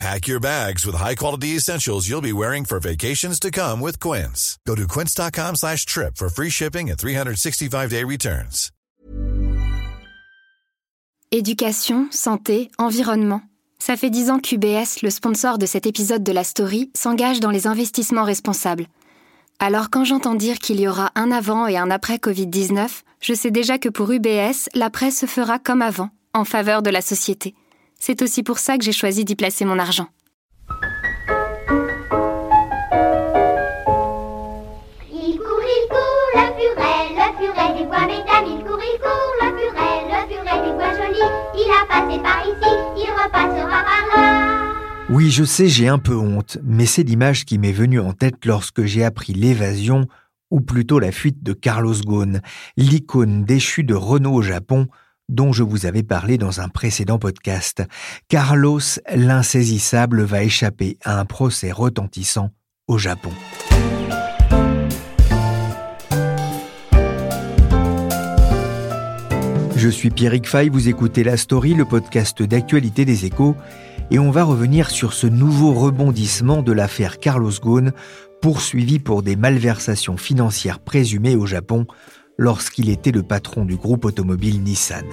Pack 0.00 0.26
your 0.26 0.40
bags 0.40 0.84
with 0.84 0.96
high-quality 0.96 1.56
essentials 1.56 2.08
you'll 2.08 2.20
be 2.20 2.32
wearing 2.32 2.64
for 2.64 2.80
vacations 2.80 3.38
to 3.40 3.50
come 3.50 3.80
with 3.80 4.00
Quince. 4.00 4.58
Go 4.66 4.74
to 4.74 4.86
quince.com 4.86 5.54
slash 5.56 5.86
trip 5.86 6.16
for 6.16 6.28
free 6.28 6.50
shipping 6.50 6.90
and 6.90 6.98
365-day 6.98 8.04
returns. 8.04 8.70
Éducation, 11.32 12.06
santé, 12.12 12.70
environnement. 12.78 13.42
Ça 13.80 13.96
fait 13.96 14.10
dix 14.10 14.30
ans 14.30 14.38
qu'UBS, 14.38 15.02
le 15.02 15.10
sponsor 15.10 15.58
de 15.58 15.66
cet 15.66 15.84
épisode 15.84 16.22
de 16.22 16.32
la 16.32 16.44
story, 16.44 16.92
s'engage 16.94 17.40
dans 17.40 17.50
les 17.50 17.66
investissements 17.66 18.24
responsables. 18.24 18.86
Alors 19.58 19.90
quand 19.90 20.04
j'entends 20.04 20.36
dire 20.36 20.58
qu'il 20.58 20.80
y 20.80 20.86
aura 20.86 21.10
un 21.16 21.32
avant 21.32 21.66
et 21.66 21.76
un 21.76 21.90
après 21.90 22.16
Covid-19, 22.16 22.88
je 23.20 23.34
sais 23.34 23.50
déjà 23.50 23.78
que 23.78 23.88
pour 23.88 24.12
UBS, 24.12 24.68
l'après 24.74 25.10
se 25.10 25.26
fera 25.26 25.58
comme 25.58 25.82
avant, 25.82 26.10
en 26.34 26.44
faveur 26.44 26.82
de 26.82 26.90
la 26.90 27.00
société. 27.00 27.54
C'est 27.98 28.22
aussi 28.22 28.42
pour 28.42 28.58
ça 28.58 28.76
que 28.76 28.84
j'ai 28.84 28.92
choisi 28.92 29.24
d'y 29.24 29.34
placer 29.34 29.64
mon 29.64 29.78
argent. 29.78 30.08
Il 35.10 35.38
court, 35.38 35.62
il 35.62 35.88
court, 35.88 36.30
le 36.34 36.46
furet, 36.58 37.02
le 37.14 37.26
furet 37.38 37.78
des 37.78 37.86
bois 37.86 38.06
mesdames. 38.06 38.46
Il 38.46 38.64
court, 38.64 38.80
il 38.82 38.98
court, 39.00 39.34
le 39.40 39.48
furet, 39.58 40.04
le 40.08 40.20
furet 40.28 40.58
des 40.66 40.72
bois 40.74 40.92
jolis. 40.92 41.30
Il 41.54 41.70
a 41.70 41.86
passé 41.86 42.18
par 42.22 42.40
ici, 42.42 42.72
il 42.96 43.10
repassera 43.10 43.82
par 43.82 44.04
là. 44.16 44.74
Oui, 45.10 45.30
je 45.30 45.44
sais, 45.44 45.68
j'ai 45.68 45.88
un 45.88 45.98
peu 45.98 46.16
honte, 46.16 46.58
mais 46.62 46.86
c'est 46.86 47.02
l'image 47.02 47.44
qui 47.44 47.58
m'est 47.58 47.72
venue 47.72 48.00
en 48.00 48.12
tête 48.12 48.44
lorsque 48.44 48.84
j'ai 48.84 49.04
appris 49.04 49.32
l'évasion, 49.32 50.06
ou 50.50 50.60
plutôt 50.60 50.98
la 50.98 51.12
fuite 51.12 51.42
de 51.42 51.52
Carlos 51.52 51.94
Ghosn, 52.04 52.40
l'icône 52.76 53.44
déchue 53.44 53.84
de 53.84 53.94
Renault 53.94 54.34
au 54.34 54.42
Japon, 54.42 54.88
dont 55.28 55.52
je 55.52 55.62
vous 55.62 55.86
avais 55.86 56.02
parlé 56.02 56.38
dans 56.38 56.60
un 56.60 56.68
précédent 56.68 57.18
podcast. 57.18 57.82
Carlos 58.28 58.80
l'insaisissable 59.14 60.22
va 60.22 60.42
échapper 60.42 60.98
à 61.04 61.18
un 61.18 61.24
procès 61.24 61.72
retentissant 61.72 62.50
au 62.88 62.98
Japon. 62.98 63.30
Je 69.76 69.90
suis 69.90 70.08
Pierrick 70.08 70.48
Fay, 70.48 70.70
vous 70.70 70.88
écoutez 70.88 71.24
La 71.24 71.36
Story, 71.36 71.74
le 71.74 71.84
podcast 71.84 72.42
d'actualité 72.42 73.04
des 73.04 73.26
échos, 73.26 73.54
et 74.10 74.18
on 74.18 74.30
va 74.30 74.42
revenir 74.44 74.90
sur 74.90 75.12
ce 75.12 75.26
nouveau 75.26 75.74
rebondissement 75.74 76.62
de 76.62 76.72
l'affaire 76.72 77.18
Carlos 77.18 77.52
Ghosn, 77.62 77.92
poursuivi 78.40 78.98
pour 78.98 79.22
des 79.22 79.36
malversations 79.36 80.16
financières 80.16 80.78
présumées 80.78 81.36
au 81.36 81.44
Japon 81.44 81.86
lorsqu'il 82.36 82.88
était 82.88 83.12
le 83.12 83.22
patron 83.22 83.64
du 83.64 83.76
groupe 83.76 84.04
automobile 84.04 84.62
Nissan. 84.62 85.04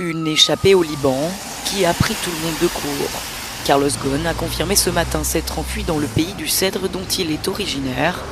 Une 0.00 0.26
échappée 0.26 0.74
au 0.74 0.82
Liban 0.82 1.30
qui 1.66 1.84
a 1.84 1.94
pris 1.94 2.14
tout 2.14 2.30
le 2.30 2.46
monde 2.46 2.58
de 2.60 2.66
court. 2.66 3.22
Carlos 3.64 3.88
Ghosn 4.02 4.26
a 4.26 4.34
confirmé 4.34 4.74
ce 4.74 4.90
matin 4.90 5.22
s'être 5.22 5.58
enfui 5.60 5.84
dans 5.84 5.98
le 5.98 6.08
pays 6.08 6.34
du 6.34 6.48
cèdre 6.48 6.88
dont 6.88 7.04
il 7.18 7.30
est 7.30 7.46
originaire. 7.46 8.24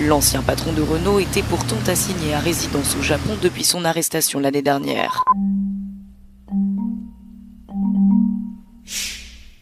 L'ancien 0.00 0.42
patron 0.42 0.72
de 0.72 0.82
Renault 0.82 1.18
était 1.18 1.42
pourtant 1.42 1.78
assigné 1.86 2.34
à 2.34 2.38
résidence 2.38 2.94
au 2.96 3.02
Japon 3.02 3.36
depuis 3.42 3.64
son 3.64 3.84
arrestation 3.84 4.38
l'année 4.38 4.62
dernière. 4.62 5.24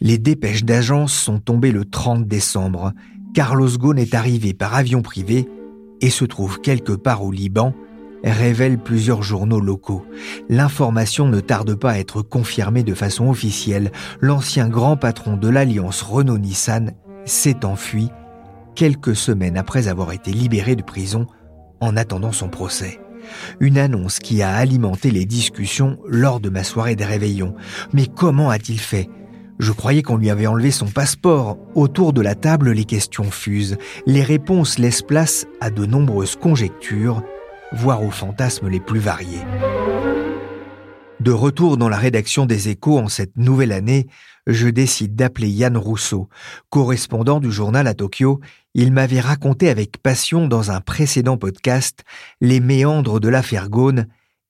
Les 0.00 0.18
dépêches 0.18 0.64
d'agence 0.64 1.14
sont 1.14 1.38
tombées 1.38 1.72
le 1.72 1.84
30 1.84 2.26
décembre. 2.26 2.92
Carlos 3.36 3.76
Ghosn 3.76 3.98
est 3.98 4.14
arrivé 4.14 4.54
par 4.54 4.74
avion 4.74 5.02
privé 5.02 5.46
et 6.00 6.08
se 6.08 6.24
trouve 6.24 6.58
quelque 6.62 6.94
part 6.94 7.22
au 7.22 7.30
Liban, 7.30 7.74
révèlent 8.24 8.78
plusieurs 8.78 9.22
journaux 9.22 9.60
locaux. 9.60 10.06
L'information 10.48 11.28
ne 11.28 11.40
tarde 11.40 11.74
pas 11.74 11.90
à 11.90 11.98
être 11.98 12.22
confirmée 12.22 12.82
de 12.82 12.94
façon 12.94 13.28
officielle. 13.28 13.92
L'ancien 14.22 14.70
grand 14.70 14.96
patron 14.96 15.36
de 15.36 15.50
l'alliance 15.50 16.00
Renault-Nissan 16.00 16.92
s'est 17.26 17.66
enfui 17.66 18.08
quelques 18.74 19.14
semaines 19.14 19.58
après 19.58 19.88
avoir 19.88 20.12
été 20.12 20.32
libéré 20.32 20.74
de 20.74 20.82
prison 20.82 21.26
en 21.82 21.94
attendant 21.94 22.32
son 22.32 22.48
procès. 22.48 23.00
Une 23.60 23.76
annonce 23.76 24.18
qui 24.18 24.40
a 24.40 24.54
alimenté 24.54 25.10
les 25.10 25.26
discussions 25.26 25.98
lors 26.08 26.40
de 26.40 26.48
ma 26.48 26.64
soirée 26.64 26.96
des 26.96 27.04
réveillons. 27.04 27.54
Mais 27.92 28.06
comment 28.06 28.48
a-t-il 28.48 28.80
fait 28.80 29.10
je 29.58 29.72
croyais 29.72 30.02
qu'on 30.02 30.16
lui 30.16 30.30
avait 30.30 30.46
enlevé 30.46 30.70
son 30.70 30.86
passeport. 30.86 31.58
Autour 31.74 32.12
de 32.12 32.20
la 32.20 32.34
table, 32.34 32.70
les 32.72 32.84
questions 32.84 33.30
fusent. 33.30 33.78
Les 34.06 34.22
réponses 34.22 34.78
laissent 34.78 35.02
place 35.02 35.46
à 35.60 35.70
de 35.70 35.86
nombreuses 35.86 36.36
conjectures, 36.36 37.22
voire 37.72 38.02
aux 38.02 38.10
fantasmes 38.10 38.68
les 38.68 38.80
plus 38.80 39.00
variés. 39.00 39.44
De 41.20 41.32
retour 41.32 41.78
dans 41.78 41.88
la 41.88 41.96
rédaction 41.96 42.44
des 42.44 42.68
échos 42.68 42.98
en 42.98 43.08
cette 43.08 43.36
nouvelle 43.36 43.72
année, 43.72 44.06
je 44.46 44.68
décide 44.68 45.16
d'appeler 45.16 45.48
Yann 45.48 45.76
Rousseau. 45.76 46.28
Correspondant 46.68 47.40
du 47.40 47.50
journal 47.50 47.86
à 47.86 47.94
Tokyo, 47.94 48.40
il 48.74 48.92
m'avait 48.92 49.20
raconté 49.20 49.70
avec 49.70 49.96
passion 50.02 50.46
dans 50.46 50.70
un 50.70 50.80
précédent 50.80 51.38
podcast 51.38 52.04
les 52.42 52.60
méandres 52.60 53.18
de 53.18 53.28
l'affaire 53.28 53.70
Ghosn 53.70 54.06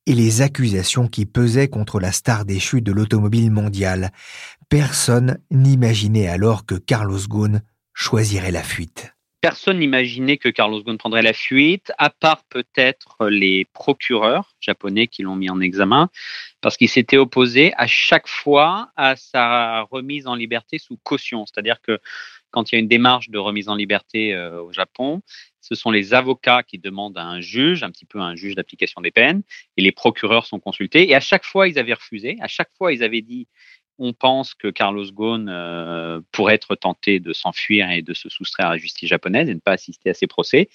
et 0.07 0.15
les 0.15 0.43
accusations 0.43 1.09
qui 1.09 1.27
pesaient 1.27 1.69
contre 1.69 2.01
la 2.01 2.13
star 2.13 2.45
déchue 2.45 2.81
de 2.81 2.93
l'automobile 2.93 3.51
mondiale. 3.51 4.13
Personne 4.69 5.39
n'imaginait 5.51 6.29
alors 6.29 6.65
que 6.65 6.75
Carlos 6.75 7.19
Ghosn 7.29 7.63
choisirait 7.93 8.53
la 8.53 8.63
fuite. 8.63 9.13
Personne 9.41 9.79
n'imaginait 9.79 10.39
que 10.39 10.49
Carlos 10.49 10.83
Ghosn 10.83 10.97
prendrait 10.97 11.23
la 11.23 11.33
fuite, 11.33 11.93
à 11.99 12.11
part 12.11 12.43
peut-être 12.49 13.29
les 13.29 13.65
procureurs 13.73 14.55
japonais 14.61 15.07
qui 15.07 15.23
l'ont 15.23 15.37
mis 15.37 15.51
en 15.51 15.61
examen, 15.61 16.09
parce 16.67 16.77
qu'il 16.77 16.89
s'était 16.89 17.17
opposé 17.17 17.73
à 17.77 17.87
chaque 17.87 18.27
fois 18.27 18.91
à 18.97 19.15
sa 19.15 19.83
remise 19.83 20.27
en 20.27 20.35
liberté 20.35 20.79
sous 20.79 20.97
caution. 20.97 21.47
C'est-à-dire 21.47 21.81
que 21.81 22.01
quand 22.51 22.73
il 22.73 22.75
y 22.75 22.77
a 22.79 22.81
une 22.81 22.89
démarche 22.89 23.31
de 23.31 23.39
remise 23.39 23.69
en 23.69 23.77
liberté 23.77 24.35
euh, 24.35 24.61
au 24.61 24.73
Japon, 24.73 25.23
ce 25.61 25.77
sont 25.77 25.93
les 25.93 26.13
avocats 26.13 26.65
qui 26.65 26.79
demandent 26.79 27.19
à 27.19 27.23
un 27.25 27.41
juge, 27.41 27.85
un 27.85 27.91
petit 27.93 28.05
peu 28.05 28.19
un 28.19 28.35
juge 28.35 28.57
d'application 28.57 29.01
des 29.01 29.13
peines, 29.13 29.45
et 29.77 29.83
les 29.83 29.93
procureurs 29.93 30.45
sont 30.45 30.59
consultés. 30.59 31.09
Et 31.09 31.15
à 31.15 31.21
chaque 31.21 31.45
fois, 31.45 31.69
ils 31.69 31.79
avaient 31.79 31.95
refusé. 31.95 32.37
À 32.41 32.49
chaque 32.49 32.71
fois, 32.77 32.93
ils 32.93 33.05
avaient 33.05 33.23
dit 33.23 33.47
on 33.99 34.13
pense 34.13 34.53
que 34.55 34.67
Carlos 34.67 35.13
Ghosn 35.13 35.49
euh, 35.49 36.21
pourrait 36.33 36.55
être 36.55 36.75
tenté 36.75 37.21
de 37.21 37.33
s'enfuir 37.33 37.93
et 37.93 38.03
de 38.03 38.13
se 38.13 38.29
soustraire 38.29 38.67
à 38.67 38.71
la 38.71 38.79
justice 38.79 39.09
japonaise 39.09 39.49
et 39.49 39.55
ne 39.55 39.61
pas 39.61 39.75
assister 39.75 40.11
à 40.11 40.15
ces 40.15 40.27
procès. 40.27 40.69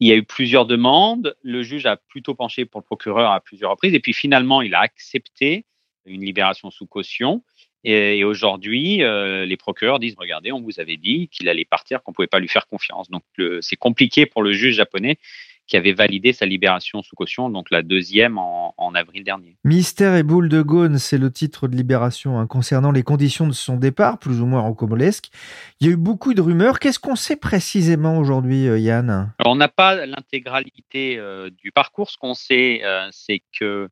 Il 0.00 0.08
y 0.08 0.12
a 0.12 0.16
eu 0.16 0.22
plusieurs 0.22 0.66
demandes. 0.66 1.36
Le 1.42 1.62
juge 1.62 1.86
a 1.86 1.96
plutôt 1.96 2.34
penché 2.34 2.64
pour 2.64 2.80
le 2.80 2.84
procureur 2.84 3.30
à 3.30 3.40
plusieurs 3.40 3.70
reprises. 3.70 3.94
Et 3.94 4.00
puis 4.00 4.14
finalement, 4.14 4.62
il 4.62 4.74
a 4.74 4.80
accepté 4.80 5.66
une 6.06 6.24
libération 6.24 6.70
sous 6.70 6.86
caution. 6.86 7.42
Et, 7.84 8.24
aujourd'hui, 8.24 9.02
euh, 9.02 9.46
les 9.46 9.56
procureurs 9.56 9.98
disent 9.98 10.14
regardez, 10.18 10.52
on 10.52 10.60
vous 10.60 10.80
avait 10.80 10.98
dit 10.98 11.28
qu'il 11.28 11.48
allait 11.48 11.64
partir, 11.64 12.02
qu'on 12.02 12.12
ne 12.12 12.14
pouvait 12.14 12.28
pas 12.28 12.40
lui 12.40 12.48
faire 12.48 12.66
confiance. 12.66 13.10
Donc 13.10 13.22
c'est 13.60 13.76
compliqué 13.76 14.26
pour 14.26 14.42
le 14.42 14.52
juge 14.52 14.74
japonais 14.74 15.18
qui 15.70 15.76
avait 15.76 15.92
validé 15.92 16.32
sa 16.32 16.46
libération 16.46 17.00
sous 17.00 17.14
caution, 17.14 17.48
donc 17.48 17.70
la 17.70 17.82
deuxième 17.82 18.38
en, 18.38 18.92
avril 18.96 19.22
dernier. 19.22 19.56
Mystère 19.62 20.16
et 20.16 20.24
boule 20.24 20.48
de 20.48 20.62
Gaune, 20.62 20.98
c'est 20.98 21.16
le 21.16 21.30
titre 21.30 21.68
de 21.68 21.76
libération 21.76 22.40
hein, 22.40 22.48
concernant 22.48 22.90
les 22.90 23.04
conditions 23.04 23.46
de 23.46 23.52
son 23.52 23.76
départ, 23.76 24.18
plus 24.18 24.40
ou 24.40 24.46
moins 24.46 24.62
rocambolesque. 24.62 25.30
Il 25.80 25.86
y 25.86 25.90
a 25.90 25.92
eu 25.92 25.96
beaucoup 25.96 26.34
de 26.34 26.40
rumeurs. 26.40 26.80
Qu'est-ce 26.80 26.98
qu'on 26.98 27.14
sait 27.14 27.36
précisément 27.36 28.18
aujourd'hui, 28.18 28.66
euh, 28.66 28.80
Yann? 28.80 29.32
On 29.46 29.54
n'a 29.54 29.68
pas 29.68 30.06
l'intégralité 30.06 31.18
euh, 31.18 31.50
du 31.50 31.70
parcours. 31.70 32.10
Ce 32.10 32.18
qu'on 32.18 32.34
sait, 32.34 32.80
euh, 32.82 33.08
c'est 33.12 33.40
que 33.56 33.88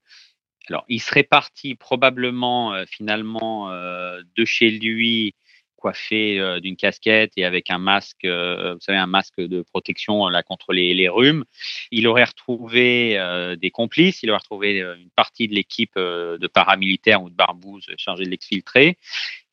alors, 0.69 0.85
il 0.89 1.01
serait 1.01 1.23
parti 1.23 1.77
probablement 1.77 2.75
finalement 2.87 3.71
de 3.71 4.45
chez 4.45 4.69
lui 4.69 5.35
coiffé 5.79 6.39
euh, 6.39 6.61
d'une 6.61 6.77
casquette 6.77 7.33
et 7.37 7.45
avec 7.45 7.71
un 7.71 7.79
masque, 7.79 8.25
euh, 8.25 8.75
vous 8.75 8.81
savez, 8.81 8.99
un 8.99 9.07
masque 9.07 9.41
de 9.41 9.63
protection 9.63 10.29
là 10.29 10.43
contre 10.43 10.73
les, 10.73 11.09
rhumes. 11.09 11.45
Il 11.91 12.07
aurait 12.07 12.25
retrouvé 12.25 13.19
euh, 13.19 13.57
des 13.57 13.71
complices, 13.71 14.23
il 14.23 14.31
aurait 14.31 14.41
retrouvé 14.41 14.81
une 14.81 15.11
partie 15.11 15.49
de 15.49 15.55
l'équipe 15.55 15.97
de 15.97 16.47
paramilitaires 16.47 17.23
ou 17.23 17.31
de 17.31 17.35
barbouzes 17.35 17.87
chargés 17.97 18.25
de 18.25 18.31
l'exfiltrer. 18.31 18.99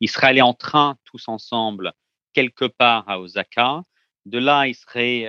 Il 0.00 0.10
serait 0.10 0.28
allé 0.28 0.42
en 0.42 0.54
train 0.54 0.98
tous 1.04 1.28
ensemble 1.28 1.92
quelque 2.34 2.66
part 2.66 3.08
à 3.08 3.20
Osaka. 3.20 3.82
De 4.26 4.38
là, 4.38 4.66
il 4.66 4.74
serait 4.74 5.26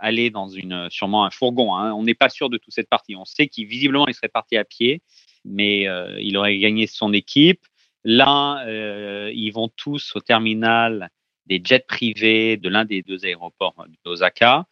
allé 0.00 0.30
dans 0.30 0.48
une, 0.48 0.88
sûrement 0.90 1.24
un 1.24 1.30
fourgon. 1.30 1.76
Hein. 1.76 1.92
On 1.92 2.02
n'est 2.02 2.14
pas 2.14 2.30
sûr 2.30 2.48
de 2.48 2.56
toute 2.56 2.72
cette 2.72 2.88
partie. 2.88 3.14
On 3.14 3.26
sait 3.26 3.46
qu'il 3.46 3.66
visiblement 3.66 4.06
il 4.08 4.14
serait 4.14 4.28
parti 4.28 4.56
à 4.56 4.64
pied, 4.64 5.02
mais 5.44 5.86
il 6.20 6.36
aurait 6.36 6.58
gagné 6.58 6.86
son 6.86 7.12
équipe. 7.12 7.60
Là, 8.04 8.64
euh, 8.66 9.30
ils 9.34 9.50
vont 9.50 9.68
tous 9.68 10.12
au 10.14 10.20
terminal 10.20 11.10
des 11.46 11.60
jets 11.62 11.84
privés 11.86 12.56
de 12.56 12.68
l'un 12.68 12.84
des 12.84 13.02
deux 13.02 13.24
aéroports 13.24 13.74
d'Osaka 14.04 14.66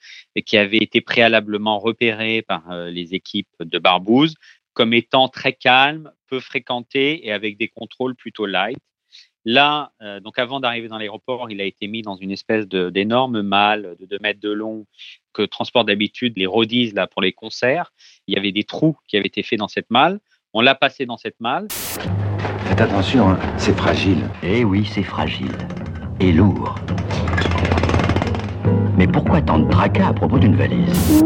qui 0.47 0.57
avaient 0.57 0.79
été 0.79 1.01
préalablement 1.01 1.79
repérés 1.79 2.43
par 2.43 2.71
euh, 2.71 2.91
les 2.91 3.15
équipes 3.15 3.49
de 3.61 3.79
Barbouze 3.79 4.35
comme 4.75 4.95
étant 4.95 5.29
très 5.29 5.55
calmes, 5.55 6.13
peu 6.29 6.39
fréquentés 6.39 7.27
et 7.27 7.33
avec 7.33 7.59
des 7.59 7.67
contrôles 7.67 8.15
plutôt 8.15 8.47
light. 8.47 8.79
Là, 9.45 9.93
euh, 10.03 10.21
donc 10.21 10.39
avant 10.39 10.61
d'arriver 10.61 10.89
dans 10.89 10.99
l'aéroport, 10.99 11.51
il 11.51 11.61
a 11.61 11.65
été 11.65 11.89
mis 11.89 12.03
dans 12.03 12.15
une 12.15 12.31
espèce 12.31 12.69
d'énorme 12.69 13.43
malle 13.43 13.97
de 13.99 14.07
2 14.07 14.19
mètres 14.21 14.41
de 14.41 14.51
long 14.51 14.87
que 15.33 15.43
transportent 15.43 15.89
d'habitude 15.89 16.35
les 16.37 16.47
rodis 16.47 16.93
là 16.93 17.09
pour 17.09 17.23
les 17.23 17.33
concerts. 17.33 17.93
Il 18.29 18.35
y 18.35 18.39
avait 18.39 18.53
des 18.53 18.65
trous 18.65 18.97
qui 19.09 19.17
avaient 19.17 19.27
été 19.27 19.43
faits 19.43 19.59
dans 19.59 19.69
cette 19.69 19.91
malle. 19.91 20.21
On 20.53 20.61
l'a 20.61 20.75
passé 20.75 21.07
dans 21.07 21.17
cette 21.17 21.41
malle. 21.41 21.67
Faites 22.69 22.83
attention, 22.83 23.31
hein, 23.31 23.39
c'est 23.57 23.75
fragile. 23.75 24.19
Eh 24.43 24.63
oui, 24.63 24.85
c'est 24.85 25.03
fragile. 25.03 25.57
Et 26.21 26.33
lourd. 26.33 26.75
Mais 28.99 29.07
pourquoi 29.07 29.41
tant 29.41 29.59
de 29.59 29.71
tracas 29.71 30.09
à 30.09 30.13
propos 30.13 30.39
d'une 30.39 30.55
valise? 30.55 31.25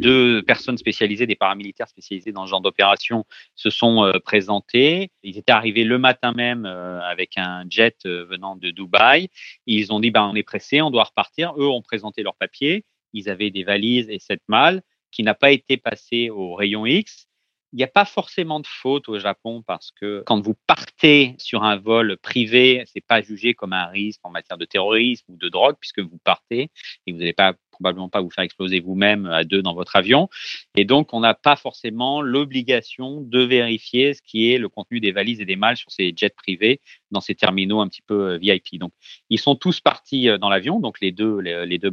Deux 0.00 0.42
personnes 0.42 0.76
spécialisées, 0.78 1.28
des 1.28 1.36
paramilitaires 1.36 1.88
spécialisés 1.88 2.32
dans 2.32 2.44
ce 2.44 2.50
genre 2.50 2.60
d'opération, 2.60 3.24
se 3.54 3.70
sont 3.70 4.02
euh, 4.02 4.14
présentés. 4.18 5.12
Ils 5.22 5.38
étaient 5.38 5.52
arrivés 5.52 5.84
le 5.84 5.98
matin 5.98 6.32
même 6.32 6.66
euh, 6.66 7.00
avec 7.02 7.38
un 7.38 7.64
jet 7.70 7.96
euh, 8.06 8.24
venant 8.24 8.56
de 8.56 8.70
Dubaï. 8.70 9.28
Ils 9.66 9.92
ont 9.92 10.00
dit 10.00 10.10
bah, 10.10 10.28
on 10.28 10.34
est 10.34 10.42
pressé, 10.42 10.82
on 10.82 10.90
doit 10.90 11.04
repartir. 11.04 11.54
Eux 11.56 11.68
ont 11.68 11.82
présenté 11.82 12.24
leurs 12.24 12.34
papiers. 12.34 12.84
Ils 13.12 13.28
avaient 13.30 13.50
des 13.50 13.62
valises 13.62 14.10
et 14.10 14.18
cette 14.18 14.42
malle 14.48 14.82
qui 15.12 15.22
n'a 15.22 15.34
pas 15.34 15.52
été 15.52 15.76
passée 15.76 16.30
au 16.30 16.56
rayon 16.56 16.84
X 16.84 17.28
il 17.74 17.78
n'y 17.78 17.82
a 17.82 17.88
pas 17.88 18.04
forcément 18.04 18.60
de 18.60 18.68
faute 18.68 19.08
au 19.08 19.18
Japon 19.18 19.64
parce 19.66 19.90
que 19.90 20.22
quand 20.26 20.40
vous 20.40 20.54
partez 20.68 21.34
sur 21.38 21.64
un 21.64 21.74
vol 21.74 22.16
privé, 22.18 22.84
c'est 22.86 23.04
pas 23.04 23.20
jugé 23.20 23.54
comme 23.54 23.72
un 23.72 23.86
risque 23.86 24.20
en 24.22 24.30
matière 24.30 24.58
de 24.58 24.64
terrorisme 24.64 25.24
ou 25.32 25.36
de 25.36 25.48
drogue 25.48 25.74
puisque 25.80 25.98
vous 25.98 26.20
partez 26.22 26.70
et 27.06 27.12
vous 27.12 27.18
n'allez 27.18 27.32
pas 27.32 27.54
probablement 27.72 28.08
pas 28.08 28.20
vous 28.20 28.30
faire 28.30 28.44
exploser 28.44 28.78
vous-même 28.78 29.26
à 29.26 29.42
deux 29.42 29.60
dans 29.60 29.74
votre 29.74 29.96
avion. 29.96 30.28
Et 30.76 30.84
donc, 30.84 31.12
on 31.12 31.18
n'a 31.18 31.34
pas 31.34 31.56
forcément 31.56 32.22
l'obligation 32.22 33.20
de 33.20 33.40
vérifier 33.40 34.14
ce 34.14 34.22
qui 34.22 34.52
est 34.52 34.58
le 34.58 34.68
contenu 34.68 35.00
des 35.00 35.10
valises 35.10 35.40
et 35.40 35.44
des 35.44 35.56
malles 35.56 35.76
sur 35.76 35.90
ces 35.90 36.12
jets 36.14 36.30
privés 36.30 36.80
dans 37.10 37.20
ces 37.20 37.34
terminaux 37.34 37.80
un 37.80 37.88
petit 37.88 38.02
peu 38.02 38.34
euh, 38.34 38.38
VIP. 38.38 38.78
Donc, 38.78 38.92
ils 39.30 39.40
sont 39.40 39.56
tous 39.56 39.80
partis 39.80 40.28
euh, 40.28 40.38
dans 40.38 40.48
l'avion, 40.48 40.78
donc 40.78 41.00
les 41.00 41.10
deux, 41.10 41.40
les, 41.40 41.78
deux 41.78 41.90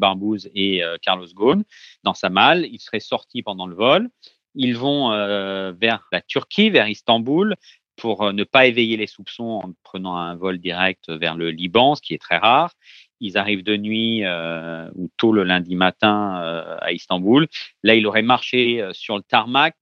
et 0.53 0.83
euh, 0.83 0.97
Carlos 1.01 1.27
Ghosn, 1.33 1.63
dans 2.03 2.13
sa 2.13 2.29
malle. 2.29 2.67
Ils 2.71 2.79
seraient 2.79 2.99
sortis 2.99 3.41
pendant 3.41 3.65
le 3.65 3.75
vol. 3.75 4.09
Ils 4.55 4.75
vont 4.75 5.11
euh, 5.11 5.71
vers 5.71 6.07
la 6.11 6.21
Turquie, 6.21 6.69
vers 6.69 6.87
Istanbul, 6.87 7.55
pour 7.95 8.23
euh, 8.23 8.33
ne 8.33 8.43
pas 8.43 8.65
éveiller 8.65 8.97
les 8.97 9.07
soupçons 9.07 9.61
en 9.63 9.73
prenant 9.83 10.15
un 10.15 10.35
vol 10.35 10.57
direct 10.57 11.09
vers 11.09 11.35
le 11.35 11.51
Liban, 11.51 11.95
ce 11.95 12.01
qui 12.01 12.13
est 12.13 12.21
très 12.21 12.37
rare. 12.37 12.73
Ils 13.19 13.37
arrivent 13.37 13.63
de 13.63 13.77
nuit 13.77 14.25
euh, 14.25 14.89
ou 14.95 15.09
tôt 15.17 15.31
le 15.31 15.43
lundi 15.43 15.75
matin 15.75 16.33
à 16.81 16.91
Istanbul. 16.91 17.47
Là, 17.83 17.95
il 17.95 18.07
aurait 18.07 18.23
marché 18.23 18.83
sur 18.93 19.15
le 19.15 19.21
tarmac 19.21 19.75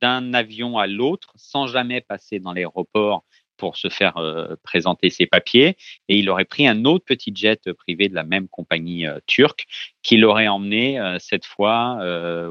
d'un 0.00 0.34
avion 0.34 0.78
à 0.78 0.86
l'autre 0.86 1.32
sans 1.34 1.66
jamais 1.66 2.00
passer 2.00 2.38
dans 2.38 2.52
l'aéroport 2.52 3.24
pour 3.56 3.76
se 3.76 3.88
faire 3.88 4.14
présenter 4.62 5.10
ses 5.10 5.26
papiers. 5.26 5.76
Et 6.08 6.18
il 6.18 6.30
aurait 6.30 6.44
pris 6.44 6.68
un 6.68 6.84
autre 6.84 7.04
petit 7.04 7.32
jet 7.34 7.72
privé 7.72 8.08
de 8.08 8.14
la 8.14 8.22
même 8.22 8.46
compagnie 8.46 9.06
turque 9.26 9.66
qui 10.02 10.16
l'aurait 10.16 10.46
emmené 10.46 11.00
cette 11.18 11.44
fois 11.44 11.98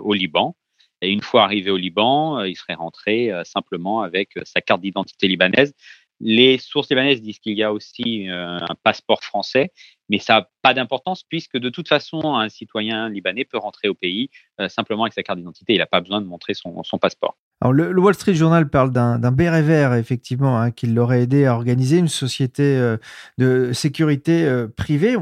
au 0.04 0.14
Liban. 0.14 0.58
Et 1.02 1.10
une 1.10 1.22
fois 1.22 1.44
arrivé 1.44 1.72
au 1.72 1.78
Liban, 1.78 2.40
euh, 2.40 2.48
il 2.48 2.56
serait 2.56 2.74
rentré 2.74 3.32
euh, 3.32 3.44
simplement 3.44 4.02
avec 4.02 4.38
euh, 4.38 4.42
sa 4.46 4.62
carte 4.62 4.82
d'identité 4.82 5.28
libanaise. 5.28 5.74
Les 6.22 6.58
sources 6.58 6.90
libanaises 6.90 7.22
disent 7.22 7.40
qu'il 7.40 7.58
y 7.58 7.64
a 7.64 7.74
aussi 7.74 8.30
un 8.30 8.74
passeport 8.84 9.22
français, 9.22 9.74
mais 10.08 10.18
ça 10.18 10.36
n'a 10.36 10.50
pas 10.62 10.74
d'importance 10.74 11.24
puisque 11.24 11.58
de 11.58 11.70
toute 11.70 11.90
façon, 11.90 12.36
un 12.36 12.48
citoyen 12.48 13.10
libanais 13.10 13.44
peut 13.44 13.58
rentrer 13.58 13.90
au 13.90 13.96
pays 13.96 14.30
simplement 14.70 15.04
avec 15.04 15.12
sa 15.12 15.24
carte 15.24 15.40
d'identité. 15.40 15.74
Il 15.74 15.80
n'a 15.80 15.86
pas 15.86 16.00
besoin 16.00 16.22
de 16.22 16.26
montrer 16.26 16.54
son, 16.54 16.84
son 16.84 17.00
passeport. 17.00 17.36
Alors, 17.62 17.74
le, 17.74 17.98
Wall 18.00 18.14
Street 18.14 18.34
Journal 18.34 18.70
parle 18.70 18.92
d'un 18.92 19.32
béret 19.32 19.62
vert, 19.62 19.94
effectivement, 19.94 20.60
hein, 20.60 20.72
qui 20.72 20.88
l'aurait 20.88 21.22
aidé 21.22 21.46
à 21.46 21.56
organiser 21.56 21.98
une 21.98 22.10
société 22.10 22.96
de 23.38 23.72
sécurité 23.74 24.66
privée. 24.76 25.16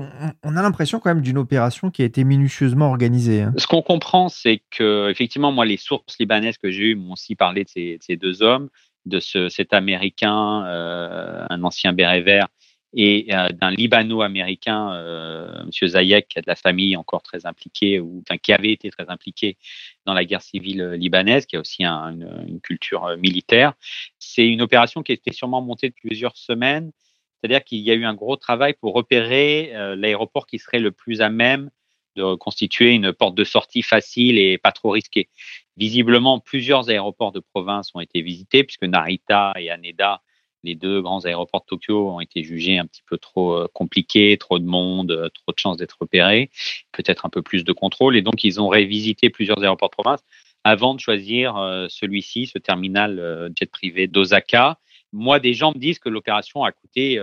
On, 0.44 0.57
a 0.57 0.62
l'impression 0.62 1.00
quand 1.00 1.13
même 1.13 1.21
d'une 1.21 1.38
opération 1.38 1.91
qui 1.91 2.01
a 2.01 2.06
été 2.06 2.24
minutieusement 2.24 2.89
organisée. 2.89 3.44
Hein. 3.44 3.53
Ce 3.57 3.68
qu'on 3.68 3.83
comprend, 3.83 4.30
c'est 4.30 4.62
que, 4.71 5.09
effectivement, 5.09 5.51
moi, 5.51 5.65
les 5.65 5.77
sources 5.77 6.18
libanaises 6.19 6.57
que 6.57 6.71
j'ai 6.71 6.91
eues 6.91 6.95
m'ont 6.95 7.13
aussi 7.13 7.35
parlé 7.35 7.63
de 7.63 7.69
ces, 7.69 7.97
de 7.97 8.03
ces 8.03 8.18
deux 8.18 8.41
hommes 8.41 8.69
de 9.06 9.19
ce, 9.19 9.50
cet 9.50 9.74
Américain, 9.74 10.65
euh, 10.65 11.45
un 11.50 11.63
ancien 11.63 11.94
béret 11.94 12.21
vert, 12.21 12.47
et 12.93 13.27
euh, 13.33 13.49
d'un 13.49 13.71
Libano-Américain, 13.71 14.93
euh, 14.93 15.65
Monsieur 15.65 15.87
Zayek, 15.87 16.27
qui 16.27 16.39
a 16.39 16.41
de 16.41 16.47
la 16.47 16.55
famille 16.55 16.95
encore 16.95 17.23
très 17.23 17.45
impliquée, 17.45 17.99
ou 17.99 18.21
enfin, 18.21 18.37
qui 18.37 18.53
avait 18.53 18.71
été 18.71 18.89
très 18.91 19.09
impliqué 19.09 19.57
dans 20.05 20.13
la 20.13 20.25
guerre 20.25 20.41
civile 20.41 20.91
libanaise, 20.91 21.45
qui 21.45 21.55
a 21.55 21.59
aussi 21.59 21.83
une, 21.83 22.59
culture 22.61 23.17
militaire. 23.17 23.73
C'est 24.19 24.47
une 24.47 24.61
opération 24.61 25.01
qui 25.01 25.11
a 25.11 25.15
été 25.15 25.33
sûrement 25.33 25.61
montée 25.61 25.89
depuis 25.89 26.09
plusieurs 26.09 26.37
semaines. 26.37 26.91
C'est-à-dire 27.41 27.63
qu'il 27.63 27.79
y 27.79 27.91
a 27.91 27.93
eu 27.93 28.05
un 28.05 28.13
gros 28.13 28.35
travail 28.35 28.73
pour 28.79 28.93
repérer 28.93 29.73
l'aéroport 29.97 30.47
qui 30.47 30.59
serait 30.59 30.79
le 30.79 30.91
plus 30.91 31.21
à 31.21 31.29
même 31.29 31.69
de 32.15 32.35
constituer 32.35 32.91
une 32.91 33.11
porte 33.11 33.35
de 33.35 33.43
sortie 33.43 33.81
facile 33.81 34.37
et 34.37 34.57
pas 34.57 34.71
trop 34.71 34.91
risquée. 34.91 35.29
Visiblement, 35.77 36.39
plusieurs 36.39 36.89
aéroports 36.89 37.31
de 37.31 37.39
province 37.39 37.91
ont 37.95 37.99
été 37.99 38.21
visités 38.21 38.63
puisque 38.63 38.83
Narita 38.83 39.53
et 39.57 39.71
Haneda, 39.71 40.21
les 40.63 40.75
deux 40.75 41.01
grands 41.01 41.25
aéroports 41.25 41.62
de 41.62 41.65
Tokyo, 41.65 42.10
ont 42.10 42.19
été 42.19 42.44
jugés 42.44 42.77
un 42.77 42.86
petit 42.86 43.04
peu 43.06 43.18
trop 43.18 43.54
euh, 43.54 43.68
compliqués, 43.74 44.38
trop 44.38 44.60
de 44.60 44.65
monde, 44.65 45.12
euh, 45.12 45.30
trop 45.30 45.51
de 45.51 45.60
chances 45.60 45.77
d'être 45.77 45.98
repérés, 46.00 46.50
peut-être 46.92 47.25
un 47.25 47.30
peu 47.30 47.42
plus 47.42 47.63
de 47.63 47.71
contrôle. 47.74 48.15
Et 48.15 48.21
donc, 48.21 48.44
ils 48.44 48.62
ont 48.62 48.69
révisité 48.69 49.30
plusieurs 49.30 49.62
aéroports 49.62 49.89
de 49.89 49.95
province 49.95 50.21
avant 50.63 50.94
de 50.94 51.00
choisir 51.00 51.57
euh, 51.57 51.88
celui-ci, 51.89 52.48
ce 52.48 52.57
terminal 52.57 53.51
jet 53.57 53.69
privé 53.69 54.07
d'Osaka. 54.07 54.80
Moi, 55.12 55.39
des 55.39 55.54
gens 55.54 55.74
me 55.74 55.80
disent 55.80 56.00
que 56.00 56.10
l'opération 56.10 56.63
a 56.63 56.71
coûté 56.71 57.19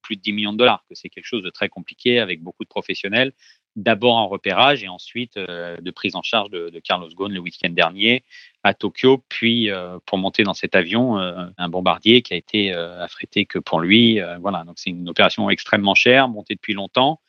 plus 0.00 0.16
de 0.16 0.22
10 0.22 0.32
millions 0.32 0.52
de 0.54 0.58
dollars, 0.58 0.84
que 0.88 0.94
c'est 0.94 1.10
quelque 1.10 1.26
chose 1.26 1.42
de 1.42 1.50
très 1.50 1.68
compliqué 1.68 2.18
avec 2.18 2.42
beaucoup 2.42 2.64
de 2.64 2.68
professionnels 2.68 3.32
d'abord 3.74 4.14
en 4.14 4.26
repérage 4.26 4.82
et 4.82 4.88
ensuite 4.88 5.36
de 5.36 5.90
prise 5.90 6.16
en 6.16 6.22
charge 6.22 6.48
de, 6.48 6.80
Carlos 6.82 7.10
Ghosn 7.14 7.34
le 7.34 7.40
week-end 7.40 7.68
dernier 7.68 8.24
à 8.66 8.74
Tokyo, 8.74 9.22
puis 9.28 9.70
euh, 9.70 9.98
pour 10.06 10.18
monter 10.18 10.42
dans 10.42 10.54
cet 10.54 10.74
avion, 10.74 11.18
euh, 11.18 11.46
un 11.56 11.68
bombardier 11.68 12.22
qui 12.22 12.34
a 12.34 12.36
été 12.36 12.72
affrété 12.72 13.46
que 13.46 13.58
pour 13.58 13.80
lui. 13.80 14.20
voilà, 14.40 14.64
donc 14.64 14.74
c'est 14.78 14.90
une 14.90 15.08
opération 15.08 15.48
extrêmement 15.50 15.94
chère, 15.94 16.28
montée 16.28 16.54
depuis 16.54 16.74
longtemps, 16.74 17.20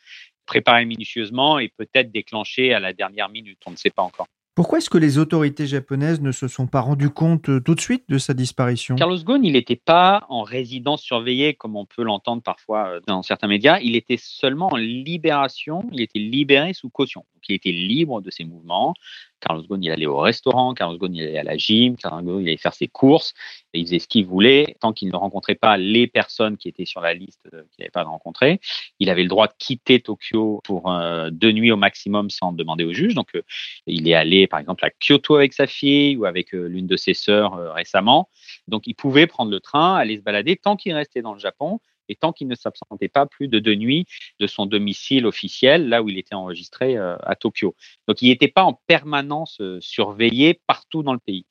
préparée 0.45 0.85
minutieusement 0.85 1.59
et 1.59 1.69
peut-être 1.69 2.11
déclenchée 2.11 2.73
à 2.73 2.79
la 2.79 2.93
dernière 2.93 3.29
minute, 3.29 3.59
on 3.65 3.71
ne 3.71 3.75
sait 3.75 3.89
pas 3.89 4.03
encore. 4.03 4.27
Pourquoi 4.55 4.79
est-ce 4.79 4.89
que 4.89 4.97
les 4.97 5.19
autorités 5.19 5.67
japonaises 5.67 6.19
ne 6.19 6.31
se 6.31 6.47
sont 6.47 6.65
pas 6.65 6.81
rendues 6.81 7.11
compte 7.11 7.63
tout 7.63 7.75
de 7.75 7.79
suite 7.79 8.05
de 8.09 8.17
sa 8.17 8.33
disparition? 8.33 8.95
Carlos 8.95 9.19
Ghosn, 9.19 9.45
il 9.45 9.53
n'était 9.53 9.75
pas 9.75 10.25
en 10.29 10.41
résidence 10.41 11.03
surveillée 11.03 11.53
comme 11.53 11.75
on 11.75 11.85
peut 11.85 12.01
l'entendre 12.01 12.41
parfois 12.41 12.99
dans 13.05 13.21
certains 13.21 13.47
médias. 13.47 13.77
Il 13.81 13.95
était 13.95 14.17
seulement 14.17 14.69
en 14.73 14.77
libération. 14.77 15.87
Il 15.91 16.01
était 16.01 16.17
libéré 16.17 16.73
sous 16.73 16.89
caution. 16.89 17.23
Donc, 17.35 17.43
il 17.47 17.53
était 17.53 17.71
libre 17.71 18.19
de 18.19 18.31
ses 18.31 18.45
mouvements. 18.45 18.95
Carlos 19.39 19.63
Ghosn, 19.63 19.83
il 19.83 19.91
allait 19.91 20.05
au 20.05 20.17
restaurant, 20.17 20.73
Carlos 20.73 20.97
Ghosn, 20.97 21.13
il 21.15 21.23
allait 21.23 21.37
à 21.37 21.43
la 21.43 21.57
gym, 21.57 21.95
Carlos 21.95 22.23
Ghosn, 22.23 22.41
il 22.41 22.47
allait 22.47 22.57
faire 22.57 22.73
ses 22.73 22.87
courses, 22.87 23.33
et 23.73 23.79
il 23.79 23.85
faisait 23.85 23.99
ce 23.99 24.07
qu'il 24.07 24.25
voulait 24.25 24.75
tant 24.79 24.93
qu'il 24.93 25.09
ne 25.09 25.15
rencontrait 25.15 25.55
pas 25.55 25.77
les 25.77 26.07
personnes 26.07 26.57
qui 26.57 26.67
étaient 26.67 26.85
sur 26.85 27.01
la 27.01 27.13
liste 27.13 27.47
euh, 27.53 27.63
qu'il 27.71 27.83
n'avait 27.83 27.91
pas 27.91 28.03
rencontrées. 28.03 28.59
Il 28.99 29.09
avait 29.09 29.23
le 29.23 29.29
droit 29.29 29.47
de 29.47 29.53
quitter 29.57 29.99
Tokyo 29.99 30.61
pour 30.63 30.91
euh, 30.91 31.29
deux 31.31 31.51
nuits 31.51 31.71
au 31.71 31.77
maximum 31.77 32.29
sans 32.29 32.51
demander 32.51 32.83
au 32.83 32.93
juge. 32.93 33.13
Donc, 33.13 33.35
euh, 33.35 33.41
il 33.85 34.07
est 34.07 34.13
allé, 34.13 34.47
par 34.47 34.59
exemple, 34.59 34.85
à 34.85 34.89
Kyoto 34.89 35.35
avec 35.35 35.53
sa 35.53 35.67
fille 35.67 36.17
ou 36.17 36.25
avec 36.25 36.51
l'une 36.51 36.87
de 36.87 36.97
ses 36.97 37.13
sœurs 37.13 37.73
récemment. 37.73 38.29
Donc, 38.67 38.87
il 38.87 38.95
pouvait 38.95 39.27
prendre 39.27 39.51
le 39.51 39.59
train, 39.59 39.95
aller 39.95 40.17
se 40.17 40.21
balader 40.21 40.55
tant 40.55 40.75
qu'il 40.75 40.93
restait 40.93 41.21
dans 41.21 41.33
le 41.33 41.39
Japon 41.39 41.79
et 42.09 42.15
tant 42.15 42.33
qu'il 42.33 42.47
ne 42.47 42.55
s'absentait 42.55 43.07
pas 43.07 43.25
plus 43.25 43.47
de 43.47 43.59
deux 43.59 43.75
nuits 43.75 44.05
de 44.39 44.47
son 44.47 44.65
domicile 44.65 45.25
officiel, 45.25 45.89
là 45.89 46.01
où 46.01 46.09
il 46.09 46.17
était 46.17 46.35
enregistré 46.35 46.97
euh, 46.97 47.17
à 47.23 47.35
Tokyo. 47.35 47.75
Donc 48.07 48.21
il 48.21 48.29
n'était 48.29 48.47
pas 48.47 48.63
en 48.63 48.73
permanence 48.87 49.57
euh, 49.61 49.79
surveillé 49.81 50.61
partout 50.67 51.03
dans 51.03 51.13
le 51.13 51.19
pays. 51.19 51.45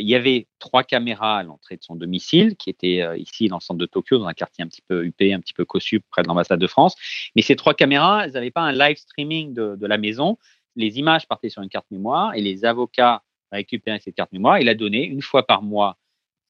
Il 0.00 0.08
y 0.08 0.14
avait 0.14 0.46
trois 0.60 0.84
caméras 0.84 1.38
à 1.38 1.42
l'entrée 1.42 1.76
de 1.76 1.82
son 1.82 1.96
domicile, 1.96 2.56
qui 2.56 2.70
étaient 2.70 3.02
euh, 3.02 3.18
ici 3.18 3.48
dans 3.48 3.56
le 3.56 3.60
centre 3.60 3.78
de 3.78 3.86
Tokyo, 3.86 4.18
dans 4.18 4.26
un 4.26 4.34
quartier 4.34 4.62
un 4.62 4.68
petit 4.68 4.82
peu 4.82 5.04
huppé, 5.04 5.32
un 5.34 5.40
petit 5.40 5.54
peu 5.54 5.64
cossu, 5.64 6.00
près 6.00 6.22
de 6.22 6.28
l'ambassade 6.28 6.60
de 6.60 6.66
France. 6.68 6.94
Mais 7.34 7.42
ces 7.42 7.56
trois 7.56 7.74
caméras, 7.74 8.24
elles 8.24 8.32
n'avaient 8.32 8.52
pas 8.52 8.62
un 8.62 8.72
live 8.72 8.96
streaming 8.96 9.54
de, 9.54 9.74
de, 9.76 9.86
la 9.86 9.98
maison. 9.98 10.38
Les 10.76 10.98
images 10.98 11.26
partaient 11.26 11.48
sur 11.48 11.62
une 11.62 11.68
carte 11.68 11.90
mémoire 11.90 12.34
et 12.34 12.40
les 12.40 12.64
avocats 12.64 13.24
récupéraient 13.50 13.98
cette 13.98 14.14
carte 14.14 14.32
mémoire 14.32 14.58
et 14.58 14.64
la 14.64 14.74
donnaient 14.74 15.04
une 15.04 15.22
fois 15.22 15.46
par 15.46 15.62
mois 15.62 15.98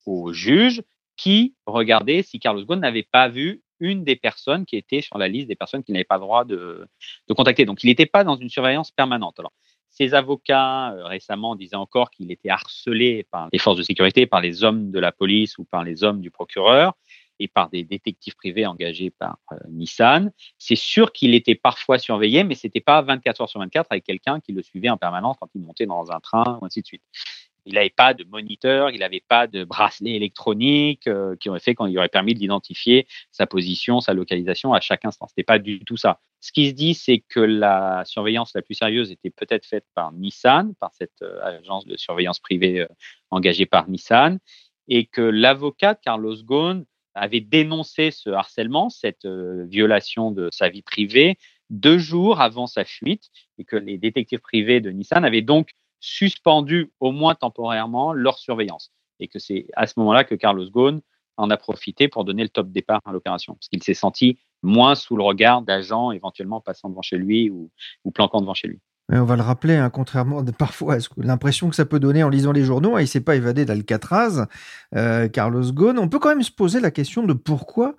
au 0.04 0.32
juge 0.32 0.82
qui 1.18 1.54
regardait 1.66 2.22
si 2.22 2.38
Carlos 2.38 2.64
Ghosn 2.64 2.80
n'avait 2.80 3.06
pas 3.10 3.28
vu 3.28 3.62
une 3.80 4.04
des 4.04 4.16
personnes 4.16 4.64
qui 4.64 4.76
était 4.76 5.02
sur 5.02 5.18
la 5.18 5.28
liste 5.28 5.48
des 5.48 5.56
personnes 5.56 5.84
qu'il 5.84 5.92
n'avait 5.92 6.04
pas 6.04 6.16
le 6.16 6.22
droit 6.22 6.44
de, 6.44 6.88
de 7.28 7.34
contacter. 7.34 7.64
Donc, 7.64 7.84
il 7.84 7.88
n'était 7.88 8.06
pas 8.06 8.24
dans 8.24 8.36
une 8.36 8.48
surveillance 8.48 8.90
permanente. 8.90 9.38
Alors, 9.38 9.52
ses 9.90 10.14
avocats 10.14 10.92
euh, 10.92 11.04
récemment 11.06 11.56
disaient 11.56 11.76
encore 11.76 12.10
qu'il 12.10 12.30
était 12.30 12.50
harcelé 12.50 13.26
par 13.30 13.48
les 13.52 13.58
forces 13.58 13.78
de 13.78 13.82
sécurité, 13.82 14.26
par 14.26 14.40
les 14.40 14.62
hommes 14.64 14.90
de 14.90 14.98
la 14.98 15.12
police 15.12 15.58
ou 15.58 15.64
par 15.64 15.84
les 15.84 16.04
hommes 16.04 16.20
du 16.20 16.30
procureur. 16.30 16.94
et 17.40 17.46
par 17.46 17.68
des 17.70 17.84
détectives 17.84 18.34
privés 18.34 18.66
engagés 18.66 19.10
par 19.10 19.38
euh, 19.52 19.56
Nissan. 19.68 20.32
C'est 20.58 20.74
sûr 20.76 21.12
qu'il 21.12 21.34
était 21.34 21.54
parfois 21.54 21.98
surveillé, 21.98 22.42
mais 22.42 22.56
c'était 22.56 22.80
pas 22.80 23.00
24 23.00 23.40
heures 23.40 23.48
sur 23.48 23.60
24 23.60 23.86
avec 23.90 24.02
quelqu'un 24.02 24.40
qui 24.40 24.52
le 24.52 24.60
suivait 24.60 24.88
en 24.88 24.96
permanence 24.96 25.36
quand 25.40 25.48
il 25.54 25.62
montait 25.62 25.86
dans 25.86 26.10
un 26.10 26.18
train 26.18 26.58
ou 26.60 26.64
ainsi 26.66 26.82
de 26.82 26.86
suite. 26.86 27.02
Il 27.68 27.74
n'avait 27.74 27.90
pas 27.90 28.14
de 28.14 28.24
moniteur, 28.24 28.88
il 28.90 29.00
n'avait 29.00 29.22
pas 29.28 29.46
de 29.46 29.62
bracelet 29.62 30.12
électronique 30.12 31.06
euh, 31.06 31.36
qui 31.36 31.50
aurait 31.50 31.60
fait 31.60 31.74
qu'on 31.74 31.84
lui 31.84 31.98
aurait 31.98 32.08
permis 32.08 32.34
d'identifier 32.34 33.06
sa 33.30 33.46
position, 33.46 34.00
sa 34.00 34.14
localisation 34.14 34.72
à 34.72 34.80
chaque 34.80 35.04
instant. 35.04 35.26
C'était 35.28 35.42
pas 35.42 35.58
du 35.58 35.80
tout 35.80 35.98
ça. 35.98 36.18
Ce 36.40 36.50
qui 36.50 36.70
se 36.70 36.72
dit, 36.72 36.94
c'est 36.94 37.18
que 37.28 37.40
la 37.40 38.04
surveillance 38.06 38.54
la 38.54 38.62
plus 38.62 38.74
sérieuse 38.74 39.12
était 39.12 39.28
peut-être 39.28 39.66
faite 39.66 39.84
par 39.94 40.12
Nissan, 40.12 40.74
par 40.80 40.94
cette 40.94 41.20
euh, 41.20 41.42
agence 41.42 41.84
de 41.84 41.98
surveillance 41.98 42.40
privée 42.40 42.80
euh, 42.80 42.88
engagée 43.30 43.66
par 43.66 43.86
Nissan, 43.90 44.38
et 44.88 45.04
que 45.04 45.20
l'avocat 45.20 45.94
Carlos 45.94 46.42
Ghosn 46.42 46.86
avait 47.14 47.42
dénoncé 47.42 48.10
ce 48.10 48.30
harcèlement, 48.30 48.88
cette 48.88 49.26
violation 49.26 50.30
de 50.30 50.48
sa 50.52 50.70
vie 50.70 50.82
privée, 50.82 51.36
deux 51.68 51.98
jours 51.98 52.40
avant 52.40 52.66
sa 52.66 52.84
fuite, 52.86 53.28
et 53.58 53.64
que 53.64 53.76
les 53.76 53.98
détectives 53.98 54.38
privés 54.38 54.80
de 54.80 54.90
Nissan 54.90 55.24
avaient 55.24 55.42
donc 55.42 55.72
suspendu 56.00 56.92
au 57.00 57.12
moins 57.12 57.34
temporairement 57.34 58.12
leur 58.12 58.38
surveillance. 58.38 58.92
Et 59.20 59.28
que 59.28 59.38
c'est 59.38 59.66
à 59.74 59.86
ce 59.86 59.94
moment-là 59.96 60.24
que 60.24 60.34
Carlos 60.34 60.70
Ghosn 60.70 61.00
en 61.36 61.50
a 61.50 61.56
profité 61.56 62.08
pour 62.08 62.24
donner 62.24 62.42
le 62.42 62.48
top 62.48 62.70
départ 62.70 63.00
à 63.04 63.12
l'opération, 63.12 63.54
parce 63.54 63.68
qu'il 63.68 63.82
s'est 63.82 63.94
senti 63.94 64.38
moins 64.62 64.94
sous 64.94 65.16
le 65.16 65.22
regard 65.22 65.62
d'agents 65.62 66.10
éventuellement 66.10 66.60
passant 66.60 66.88
devant 66.88 67.02
chez 67.02 67.16
lui 67.16 67.48
ou, 67.50 67.70
ou 68.04 68.10
planquant 68.10 68.40
devant 68.40 68.54
chez 68.54 68.68
lui. 68.68 68.80
Mais 69.08 69.18
on 69.18 69.24
va 69.24 69.36
le 69.36 69.42
rappeler, 69.42 69.76
hein, 69.76 69.88
contrairement 69.90 70.44
parfois 70.58 70.96
à 70.96 70.98
l'impression 71.16 71.70
que 71.70 71.76
ça 71.76 71.86
peut 71.86 72.00
donner 72.00 72.22
en 72.22 72.28
lisant 72.28 72.52
les 72.52 72.64
journaux, 72.64 72.96
hein, 72.96 73.00
il 73.00 73.04
ne 73.04 73.08
s'est 73.08 73.20
pas 73.20 73.36
évadé 73.36 73.64
d'Alcatraz, 73.64 74.46
euh, 74.94 75.28
Carlos 75.28 75.72
Ghosn. 75.72 75.98
On 75.98 76.08
peut 76.08 76.18
quand 76.18 76.28
même 76.28 76.42
se 76.42 76.50
poser 76.50 76.80
la 76.80 76.90
question 76.90 77.22
de 77.22 77.32
pourquoi 77.32 77.96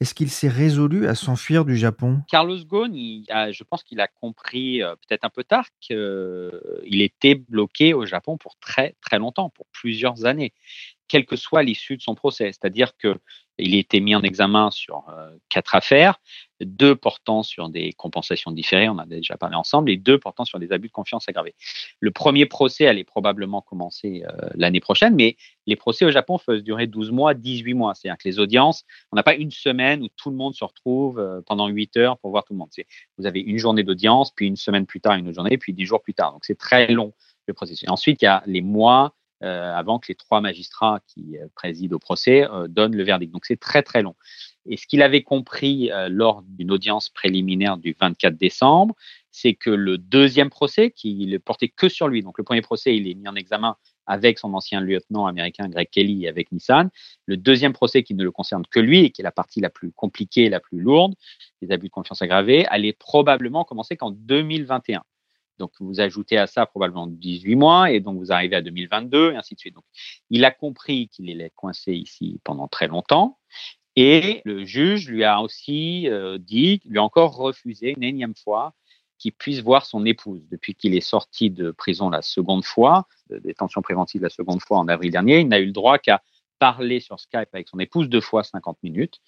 est-ce 0.00 0.14
qu'il 0.14 0.30
s'est 0.30 0.48
résolu 0.48 1.06
à 1.06 1.14
s'enfuir 1.14 1.66
du 1.66 1.76
Japon? 1.76 2.22
Carlos 2.28 2.64
Ghosn, 2.64 2.94
je 2.94 3.64
pense 3.64 3.82
qu'il 3.82 4.00
a 4.00 4.08
compris 4.08 4.82
euh, 4.82 4.94
peut-être 4.96 5.24
un 5.24 5.30
peu 5.30 5.44
tard 5.44 5.66
qu'il 5.80 5.96
euh, 5.96 6.80
était 6.84 7.34
bloqué 7.34 7.92
au 7.92 8.06
Japon 8.06 8.38
pour 8.38 8.56
très 8.58 8.94
très 9.02 9.18
longtemps, 9.18 9.50
pour 9.50 9.66
plusieurs 9.72 10.24
années 10.24 10.52
quelle 11.10 11.26
que 11.26 11.36
soit 11.36 11.64
l'issue 11.64 11.96
de 11.96 12.02
son 12.02 12.14
procès. 12.14 12.46
C'est-à-dire 12.46 12.96
qu'il 12.96 13.74
a 13.74 13.78
été 13.78 14.00
mis 14.00 14.14
en 14.14 14.22
examen 14.22 14.70
sur 14.70 15.08
euh, 15.08 15.36
quatre 15.48 15.74
affaires, 15.74 16.20
deux 16.64 16.94
portant 16.94 17.42
sur 17.42 17.68
des 17.68 17.92
compensations 17.92 18.50
différées, 18.50 18.88
on 18.88 18.92
en 18.92 18.98
a 18.98 19.06
déjà 19.06 19.36
parlé 19.36 19.56
ensemble, 19.56 19.90
et 19.90 19.96
deux 19.96 20.18
portant 20.18 20.44
sur 20.44 20.58
des 20.58 20.72
abus 20.72 20.88
de 20.88 20.92
confiance 20.92 21.28
aggravés. 21.28 21.54
Le 22.00 22.10
premier 22.10 22.46
procès 22.46 22.86
allait 22.86 23.04
probablement 23.04 23.62
commencer 23.62 24.24
euh, 24.28 24.48
l'année 24.54 24.80
prochaine, 24.80 25.14
mais 25.14 25.36
les 25.66 25.76
procès 25.76 26.04
au 26.04 26.10
Japon 26.10 26.38
peuvent 26.44 26.62
durer 26.62 26.86
12 26.86 27.10
mois, 27.10 27.34
18 27.34 27.74
mois. 27.74 27.94
C'est-à-dire 27.94 28.18
que 28.18 28.28
les 28.28 28.38
audiences, 28.38 28.84
on 29.12 29.16
n'a 29.16 29.22
pas 29.22 29.34
une 29.34 29.50
semaine 29.50 30.02
où 30.02 30.08
tout 30.16 30.30
le 30.30 30.36
monde 30.36 30.54
se 30.54 30.64
retrouve 30.64 31.18
euh, 31.18 31.40
pendant 31.46 31.68
8 31.68 31.96
heures 31.96 32.18
pour 32.18 32.30
voir 32.30 32.44
tout 32.44 32.52
le 32.52 32.58
monde. 32.58 32.70
Vous 33.18 33.26
avez 33.26 33.40
une 33.40 33.58
journée 33.58 33.82
d'audience, 33.82 34.30
puis 34.30 34.46
une 34.46 34.56
semaine 34.56 34.86
plus 34.86 35.00
tard, 35.00 35.14
une 35.14 35.26
autre 35.26 35.36
journée, 35.36 35.58
puis 35.58 35.72
10 35.72 35.84
jours 35.86 36.02
plus 36.02 36.14
tard. 36.14 36.32
Donc 36.32 36.44
c'est 36.44 36.58
très 36.58 36.88
long 36.88 37.12
le 37.46 37.54
processus. 37.54 37.88
ensuite, 37.88 38.22
il 38.22 38.26
y 38.26 38.28
a 38.28 38.44
les 38.46 38.60
mois 38.60 39.14
euh, 39.42 39.74
avant 39.74 39.98
que 39.98 40.06
les 40.08 40.14
trois 40.14 40.40
magistrats 40.40 41.00
qui 41.08 41.36
président 41.54 41.96
au 41.96 41.98
procès 41.98 42.46
donnent 42.68 42.94
le 42.94 43.02
verdict. 43.02 43.32
Donc 43.32 43.44
c'est 43.44 43.58
très 43.58 43.82
très 43.82 44.02
long. 44.02 44.14
Et 44.66 44.76
ce 44.76 44.86
qu'il 44.86 45.02
avait 45.02 45.22
compris 45.22 45.90
lors 46.08 46.42
d'une 46.42 46.70
audience 46.70 47.08
préliminaire 47.08 47.76
du 47.76 47.96
24 47.98 48.36
décembre, 48.36 48.94
c'est 49.30 49.54
que 49.54 49.70
le 49.70 49.96
deuxième 49.96 50.50
procès, 50.50 50.90
qui 50.90 51.26
ne 51.26 51.38
portait 51.38 51.68
que 51.68 51.88
sur 51.88 52.08
lui, 52.08 52.22
donc 52.22 52.36
le 52.36 52.44
premier 52.44 52.62
procès, 52.62 52.96
il 52.96 53.08
est 53.08 53.14
mis 53.14 53.28
en 53.28 53.34
examen 53.36 53.76
avec 54.06 54.38
son 54.38 54.52
ancien 54.54 54.80
lieutenant 54.80 55.26
américain 55.26 55.68
Greg 55.68 55.88
Kelly 55.88 56.24
et 56.24 56.28
avec 56.28 56.50
Nissan. 56.50 56.90
Le 57.26 57.36
deuxième 57.36 57.72
procès 57.72 58.02
qui 58.02 58.14
ne 58.14 58.24
le 58.24 58.32
concerne 58.32 58.64
que 58.68 58.80
lui 58.80 59.04
et 59.04 59.10
qui 59.10 59.22
est 59.22 59.24
la 59.24 59.30
partie 59.30 59.60
la 59.60 59.70
plus 59.70 59.92
compliquée, 59.92 60.48
la 60.48 60.58
plus 60.58 60.80
lourde, 60.80 61.14
les 61.62 61.70
abus 61.70 61.86
de 61.86 61.92
confiance 61.92 62.20
aggravés, 62.20 62.66
allait 62.66 62.92
probablement 62.92 63.64
commencer 63.64 63.96
qu'en 63.96 64.10
2021. 64.10 65.02
Donc, 65.58 65.72
vous 65.78 66.00
ajoutez 66.00 66.38
à 66.38 66.46
ça 66.46 66.66
probablement 66.66 67.06
18 67.06 67.54
mois 67.54 67.92
et 67.92 68.00
donc 68.00 68.18
vous 68.18 68.32
arrivez 68.32 68.56
à 68.56 68.62
2022 68.62 69.32
et 69.32 69.36
ainsi 69.36 69.54
de 69.54 69.60
suite. 69.60 69.74
Donc, 69.74 69.84
il 70.30 70.44
a 70.44 70.50
compris 70.50 71.08
qu'il 71.08 71.30
allait 71.30 71.52
coincé 71.54 71.92
ici 71.92 72.40
pendant 72.42 72.66
très 72.66 72.88
longtemps. 72.88 73.38
Et 73.96 74.42
le 74.44 74.64
juge 74.64 75.08
lui 75.08 75.24
a 75.24 75.40
aussi 75.40 76.08
euh, 76.08 76.38
dit, 76.38 76.80
lui 76.84 76.98
a 76.98 77.02
encore 77.02 77.36
refusé 77.36 77.94
une 77.96 78.04
énième 78.04 78.34
fois 78.34 78.74
qu'il 79.18 79.32
puisse 79.32 79.60
voir 79.60 79.84
son 79.84 80.06
épouse. 80.06 80.42
Depuis 80.50 80.74
qu'il 80.74 80.94
est 80.94 81.00
sorti 81.00 81.50
de 81.50 81.70
prison 81.70 82.08
la 82.08 82.22
seconde 82.22 82.64
fois, 82.64 83.06
de 83.28 83.38
détention 83.38 83.82
préventive 83.82 84.22
la 84.22 84.30
seconde 84.30 84.62
fois 84.62 84.78
en 84.78 84.88
avril 84.88 85.10
dernier, 85.10 85.40
il 85.40 85.48
n'a 85.48 85.58
eu 85.58 85.66
le 85.66 85.72
droit 85.72 85.98
qu'à 85.98 86.22
parler 86.60 87.00
sur 87.00 87.18
Skype 87.18 87.48
avec 87.52 87.68
son 87.68 87.80
épouse 87.80 88.08
deux 88.08 88.20
fois 88.20 88.44
50 88.44 88.78
minutes. 88.82 89.18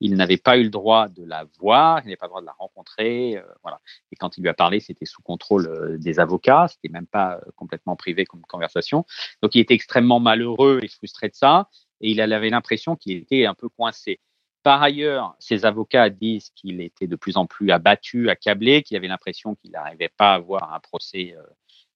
Il 0.00 0.14
n'avait 0.14 0.36
pas 0.36 0.58
eu 0.58 0.62
le 0.62 0.68
droit 0.68 1.08
de 1.08 1.24
la 1.24 1.46
voir, 1.58 2.00
il 2.00 2.04
n'avait 2.04 2.16
pas 2.16 2.26
le 2.26 2.30
droit 2.30 2.40
de 2.42 2.46
la 2.46 2.52
rencontrer. 2.52 3.38
Euh, 3.38 3.42
voilà. 3.62 3.80
Et 4.12 4.16
quand 4.16 4.36
il 4.36 4.42
lui 4.42 4.50
a 4.50 4.54
parlé, 4.54 4.78
c'était 4.78 5.06
sous 5.06 5.22
contrôle 5.22 5.66
euh, 5.66 5.98
des 5.98 6.20
avocats, 6.20 6.68
c'était 6.68 6.92
même 6.92 7.06
pas 7.06 7.40
complètement 7.56 7.96
privé 7.96 8.26
comme 8.26 8.42
conversation. 8.42 9.06
Donc 9.42 9.54
il 9.54 9.60
était 9.60 9.74
extrêmement 9.74 10.20
malheureux 10.20 10.80
et 10.82 10.88
frustré 10.88 11.28
de 11.28 11.34
ça, 11.34 11.68
et 12.02 12.10
il 12.10 12.20
avait 12.20 12.50
l'impression 12.50 12.96
qu'il 12.96 13.16
était 13.16 13.46
un 13.46 13.54
peu 13.54 13.68
coincé. 13.68 14.20
Par 14.62 14.82
ailleurs, 14.82 15.34
ses 15.38 15.64
avocats 15.64 16.10
disent 16.10 16.50
qu'il 16.50 16.80
était 16.80 17.06
de 17.06 17.16
plus 17.16 17.36
en 17.36 17.46
plus 17.46 17.70
abattu, 17.70 18.30
accablé, 18.30 18.82
qu'il 18.82 18.96
avait 18.96 19.08
l'impression 19.08 19.54
qu'il 19.56 19.72
n'arrivait 19.72 20.10
pas 20.16 20.32
à 20.32 20.34
avoir 20.34 20.72
un 20.74 20.80
procès 20.80 21.34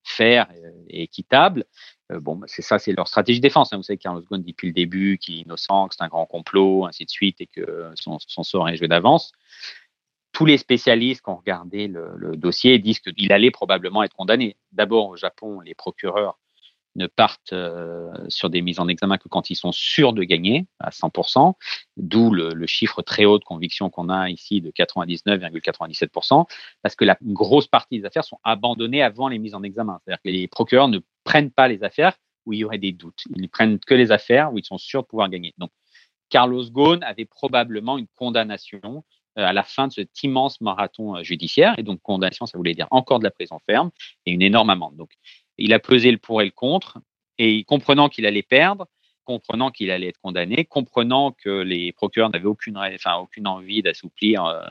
faire 0.07 0.49
et 0.89 1.03
équitable. 1.03 1.65
Euh, 2.13 2.21
bon, 2.21 2.41
c'est 2.47 2.63
ça, 2.63 2.79
c'est 2.79 2.93
leur 2.93 3.09
stratégie 3.09 3.41
de 3.41 3.43
défense. 3.43 3.73
Hein. 3.73 3.77
Vous 3.77 3.83
savez, 3.83 3.99
Carlos 3.99 4.23
Ghosn 4.23 4.43
depuis 4.43 4.69
le 4.69 4.73
début 4.73 5.19
qu'il 5.19 5.37
est 5.37 5.41
innocent, 5.41 5.89
que 5.89 5.95
c'est 5.97 6.05
un 6.05 6.09
grand 6.09 6.27
complot, 6.27 6.87
ainsi 6.87 7.05
de 7.05 7.11
suite, 7.11 7.41
et 7.41 7.47
que 7.47 7.91
son, 7.95 8.19
sort 8.19 8.69
est 8.69 8.77
joué 8.77 8.89
d'avance. 8.89 9.33
Tous 10.33 10.47
les 10.47 10.59
spécialistes 10.59 11.23
qui 11.23 11.31
ont 11.31 11.37
regardé 11.37 11.89
le 11.89 12.37
dossier 12.37 12.79
disent 12.79 13.01
qu'il 13.01 13.33
allait 13.33 13.51
probablement 13.51 14.03
être 14.03 14.15
condamné. 14.15 14.57
D'abord, 14.73 15.09
au 15.09 15.17
Japon, 15.17 15.61
les 15.61 15.75
procureurs 15.75 16.39
ne 16.97 17.07
partent 17.07 17.53
euh, 17.53 18.11
sur 18.29 18.51
des 18.51 18.63
mises 18.63 18.81
en 18.81 18.89
examen 18.89 19.19
que 19.19 19.29
quand 19.29 19.51
ils 19.51 19.55
sont 19.55 19.73
sûrs 19.73 20.13
de 20.13 20.23
gagner 20.25 20.67
à 20.81 20.91
100%, 20.91 21.55
d'où 21.97 22.33
le, 22.33 22.67
chiffre 22.67 23.03
très 23.03 23.25
haut 23.25 23.39
de 23.39 23.45
conviction 23.45 23.91
qu'on 23.91 24.09
a 24.09 24.29
ici 24.29 24.61
de 24.61 24.71
99,97%, 24.71 26.47
parce 26.83 26.97
que 26.97 27.05
la 27.05 27.17
grosse 27.23 27.69
partie 27.69 28.01
des 28.01 28.05
affaires 28.05 28.25
sont 28.25 28.39
abandonnées 28.43 29.03
avant 29.03 29.29
les 29.29 29.39
mises 29.39 29.55
en 29.55 29.63
examen. 29.63 30.01
C'est-à-dire 30.05 30.23
que 30.23 30.31
les 30.31 30.49
procureurs 30.49 30.89
ne 30.89 30.99
prennent 31.25 31.53
pas 31.53 31.69
les 31.69 31.85
affaires 31.85 32.15
où 32.45 32.53
il 32.53 32.61
y 32.61 32.65
aurait 32.65 32.79
des 32.79 32.93
doutes. 32.93 33.23
Ils 33.35 33.43
ne 33.43 33.47
prennent 33.47 33.79
que 33.79 33.95
les 33.95 34.11
affaires 34.11 34.53
où 34.53 34.59
ils 34.59 34.65
sont 34.65 34.79
sûrs 34.79 35.03
de 35.03 35.07
pouvoir 35.07 35.29
gagner. 35.29 35.55
Donc, 35.59 35.71
Carlos 36.29 36.65
Ghosn 36.71 37.03
avait 37.03 37.25
probablement 37.25 37.99
une 37.99 38.09
condamnation 38.17 39.05
euh, 39.39 39.45
à 39.45 39.53
la 39.53 39.63
fin 39.63 39.87
de 39.89 39.93
cet 39.93 40.23
immense 40.23 40.61
marathon 40.61 41.17
euh, 41.17 41.23
judiciaire. 41.23 41.79
Et 41.79 41.83
donc, 41.83 42.01
condamnation, 42.03 42.47
ça 42.47 42.57
voulait 42.57 42.75
dire 42.75 42.89
encore 42.91 43.19
de 43.19 43.25
la 43.25 43.31
prison 43.31 43.59
ferme 43.67 43.91
et 44.25 44.33
une 44.33 44.43
énorme 44.43 44.71
amende. 44.71 44.97
Donc, 44.97 45.11
il 45.59 45.73
a 45.73 45.79
pesé 45.79 46.11
le 46.11 46.19
pour 46.19 46.43
et 46.43 46.45
le 46.45 46.51
contre, 46.51 46.99
et 47.39 47.65
comprenant 47.65 48.09
qu'il 48.09 48.27
allait 48.27 48.43
perdre, 48.43 48.87
comprenant 49.25 49.71
qu'il 49.71 49.91
allait 49.91 50.09
être 50.09 50.21
condamné, 50.21 50.65
comprenant 50.65 51.33
que 51.33 51.51
les 51.51 51.93
procureurs 51.93 52.31
n'avaient 52.31 52.47
aucune, 52.47 52.79
enfin, 52.79 53.17
aucune 53.17 53.47
envie 53.47 53.83
d'assouplir 53.83 54.45
euh, 54.45 54.63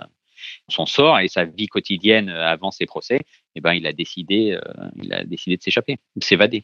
son 0.69 0.85
sort 0.85 1.19
et 1.19 1.27
sa 1.27 1.45
vie 1.45 1.67
quotidienne 1.67 2.29
euh, 2.29 2.47
avant 2.47 2.71
ses 2.71 2.85
procès, 2.85 3.19
eh 3.55 3.61
ben, 3.61 3.73
il 3.73 3.85
a 3.85 3.93
décidé, 3.93 4.51
euh, 4.51 4.89
il 5.01 5.13
a 5.13 5.23
décidé 5.23 5.57
de 5.57 5.61
s'échapper, 5.61 5.97
de 6.15 6.23
s'évader. 6.23 6.61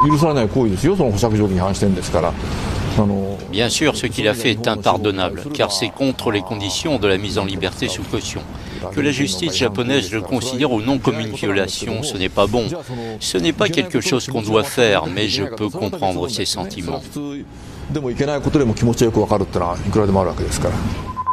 Bien 3.52 3.70
sûr, 3.70 3.96
ce 3.96 4.06
qu'il 4.06 4.28
a 4.28 4.34
fait 4.34 4.52
est 4.52 4.68
impardonnable, 4.68 5.44
car 5.54 5.72
c'est 5.72 5.90
contre 5.90 6.32
les 6.32 6.42
conditions 6.42 7.00
de 7.00 7.08
la 7.08 7.18
mise 7.18 7.38
en 7.38 7.46
liberté 7.46 7.88
sous 7.88 8.04
caution. 8.04 8.42
Que 8.94 9.02
la 9.02 9.12
justice 9.12 9.56
japonaise 9.56 10.12
le 10.12 10.22
considère 10.22 10.72
ou 10.72 10.82
non 10.82 10.98
comme 10.98 11.20
une 11.20 11.34
violation, 11.34 12.04
ce 12.04 12.18
n'est 12.18 12.30
pas 12.30 12.48
bon. 12.48 12.66
Ce 13.20 13.38
n'est 13.38 13.54
pas 13.54 13.70
quelque 13.70 14.02
chose 14.02 14.28
qu'on 14.28 14.42
doit 14.42 14.64
faire, 14.64 15.06
mais 15.08 15.28
je 15.28 15.44
peux 15.44 15.70
comprendre 15.70 16.28
ses 16.28 16.46
sentiments. 16.46 17.02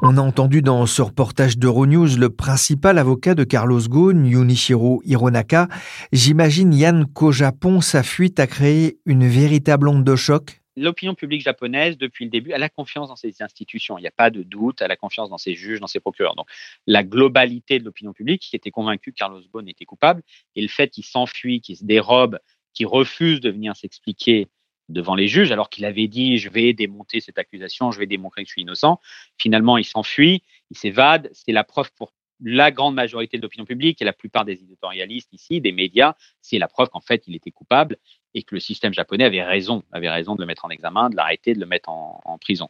On 0.01 0.17
a 0.17 0.21
entendu 0.21 0.63
dans 0.63 0.87
ce 0.87 1.03
reportage 1.03 1.59
d'Euronews 1.59 2.17
le 2.17 2.31
principal 2.31 2.99
avocat 2.99 3.35
de 3.35 3.43
Carlos 3.43 3.81
Ghosn, 3.81 4.27
Yunichiro 4.27 5.03
Hironaka. 5.05 5.67
J'imagine, 6.13 6.73
Yann, 6.73 7.05
qu'au 7.07 7.33
Japon, 7.33 7.81
sa 7.81 8.05
fuite 8.05 8.39
a 8.39 8.47
créé 8.47 8.99
une 9.07 9.27
véritable 9.27 9.89
onde 9.89 10.05
de 10.05 10.15
choc 10.15 10.58
l'opinion 10.79 11.15
publique 11.15 11.43
japonaise, 11.43 11.99
depuis 11.99 12.25
le 12.25 12.31
début, 12.31 12.53
a 12.53 12.59
la 12.59 12.69
confiance 12.69 13.09
dans 13.09 13.17
ses 13.17 13.43
institutions. 13.43 13.99
Il 13.99 14.03
n'y 14.03 14.09
a 14.09 14.13
pas 14.13 14.31
de 14.31 14.43
doute, 14.43 14.81
elle 14.81 14.91
a 14.91 14.97
confiance 14.97 15.31
dans 15.31 15.39
ses 15.39 15.55
juges, 15.55 15.81
dans 15.81 15.87
ses 15.87 16.01
procureurs. 16.01 16.35
Donc, 16.35 16.49
la 16.87 17.03
globalité 17.05 17.79
de 17.79 17.85
l'opinion 17.85 18.13
publique 18.13 18.43
qui 18.43 18.57
était 18.57 18.71
convaincue 18.71 19.13
que 19.13 19.19
Carlos 19.19 19.43
Ghosn 19.53 19.69
était 19.69 19.85
coupable 19.85 20.23
et 20.57 20.63
le 20.63 20.69
fait 20.69 20.89
qu'il 20.89 21.05
s'enfuit, 21.05 21.61
qu'il 21.61 21.77
se 21.77 21.85
dérobe, 21.85 22.39
qu'il 22.75 22.87
refuse 22.87 23.41
de 23.41 23.51
venir 23.51 23.77
s'expliquer 23.77 24.49
devant 24.89 25.15
les 25.15 25.29
juges, 25.29 25.53
alors 25.53 25.69
qu'il 25.69 25.85
avait 25.85 26.09
dit 26.09 26.39
je 26.39 26.49
vais 26.49 26.73
démonter 26.73 27.21
cette 27.21 27.39
accusation, 27.39 27.93
je 27.93 27.99
vais 27.99 28.07
démontrer 28.07 28.43
que 28.43 28.49
je 28.49 28.53
suis 28.53 28.63
innocent. 28.63 29.01
Finalement, 29.37 29.77
il 29.77 29.85
s'enfuit, 29.85 30.43
il 30.71 30.79
s'évade. 30.79 31.29
C'est 31.33 31.53
la 31.53 31.65
preuve 31.65 31.93
pour 31.95 32.13
la 32.41 32.71
grande 32.71 32.95
majorité 32.95 33.37
de 33.37 33.43
l'opinion 33.43 33.65
publique 33.65 34.01
et 34.01 34.05
la 34.05 34.13
plupart 34.13 34.45
des 34.45 34.55
éditorialistes 34.55 35.33
ici, 35.33 35.61
des 35.61 35.73
médias, 35.73 36.15
c'est 36.41 36.59
la 36.59 36.69
preuve 36.69 36.89
qu'en 36.89 37.01
fait, 37.01 37.25
il 37.27 37.35
était 37.35 37.51
coupable 37.51 37.97
et 38.39 38.45
que 38.45 38.55
le 38.55 38.61
système 38.61 38.95
japonais 38.95 39.25
avait 39.25 39.43
raison, 39.43 39.83
avait 39.91 40.09
raison 40.09 40.37
de 40.37 40.41
le 40.41 40.47
mettre 40.47 40.65
en 40.65 40.71
examen, 40.71 41.11
de 41.11 41.17
l'arrêter, 41.17 41.55
de 41.55 41.61
le 41.61 41.67
mettre 41.67 41.89
en, 41.89 42.39
prison. 42.41 42.69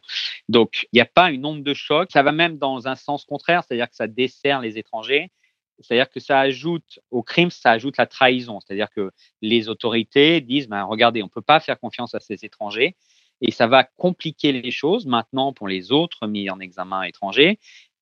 Donc, 0.49 0.87
il 0.91 0.97
n'y 0.97 1.01
a 1.01 1.05
pas 1.05 1.29
une 1.31 1.45
onde 1.45 1.63
de 1.63 1.73
choc. 1.75 2.09
Ça 2.11 2.23
va 2.23 2.31
même 2.31 2.57
dans 2.57 2.87
un 2.87 2.95
sens 2.95 3.23
contraire, 3.23 3.63
c'est-à-dire 3.63 3.87
que 3.87 3.95
ça 3.95 4.07
dessert 4.07 4.61
les 4.61 4.79
étrangers. 4.79 5.29
C'est-à-dire 5.79 6.09
que 6.09 6.19
ça 6.19 6.39
ajoute 6.39 6.99
au 7.11 7.21
crime, 7.21 7.51
ça 7.51 7.71
ajoute 7.71 7.97
la 7.97 8.07
trahison. 8.07 8.59
C'est-à-dire 8.59 8.89
que 8.89 9.11
les 9.43 9.69
autorités 9.69 10.41
disent, 10.41 10.67
ben, 10.67 10.83
regardez, 10.83 11.21
on 11.21 11.27
ne 11.27 11.31
peut 11.31 11.41
pas 11.41 11.59
faire 11.59 11.79
confiance 11.79 12.15
à 12.15 12.19
ces 12.19 12.43
étrangers. 12.43 12.95
Et 13.41 13.51
ça 13.51 13.67
va 13.67 13.83
compliquer 13.83 14.51
les 14.51 14.71
choses 14.71 15.05
maintenant 15.05 15.53
pour 15.53 15.67
les 15.67 15.91
autres 15.91 16.25
mis 16.27 16.49
en 16.49 16.59
examen 16.59 17.03
étrangers, 17.03 17.59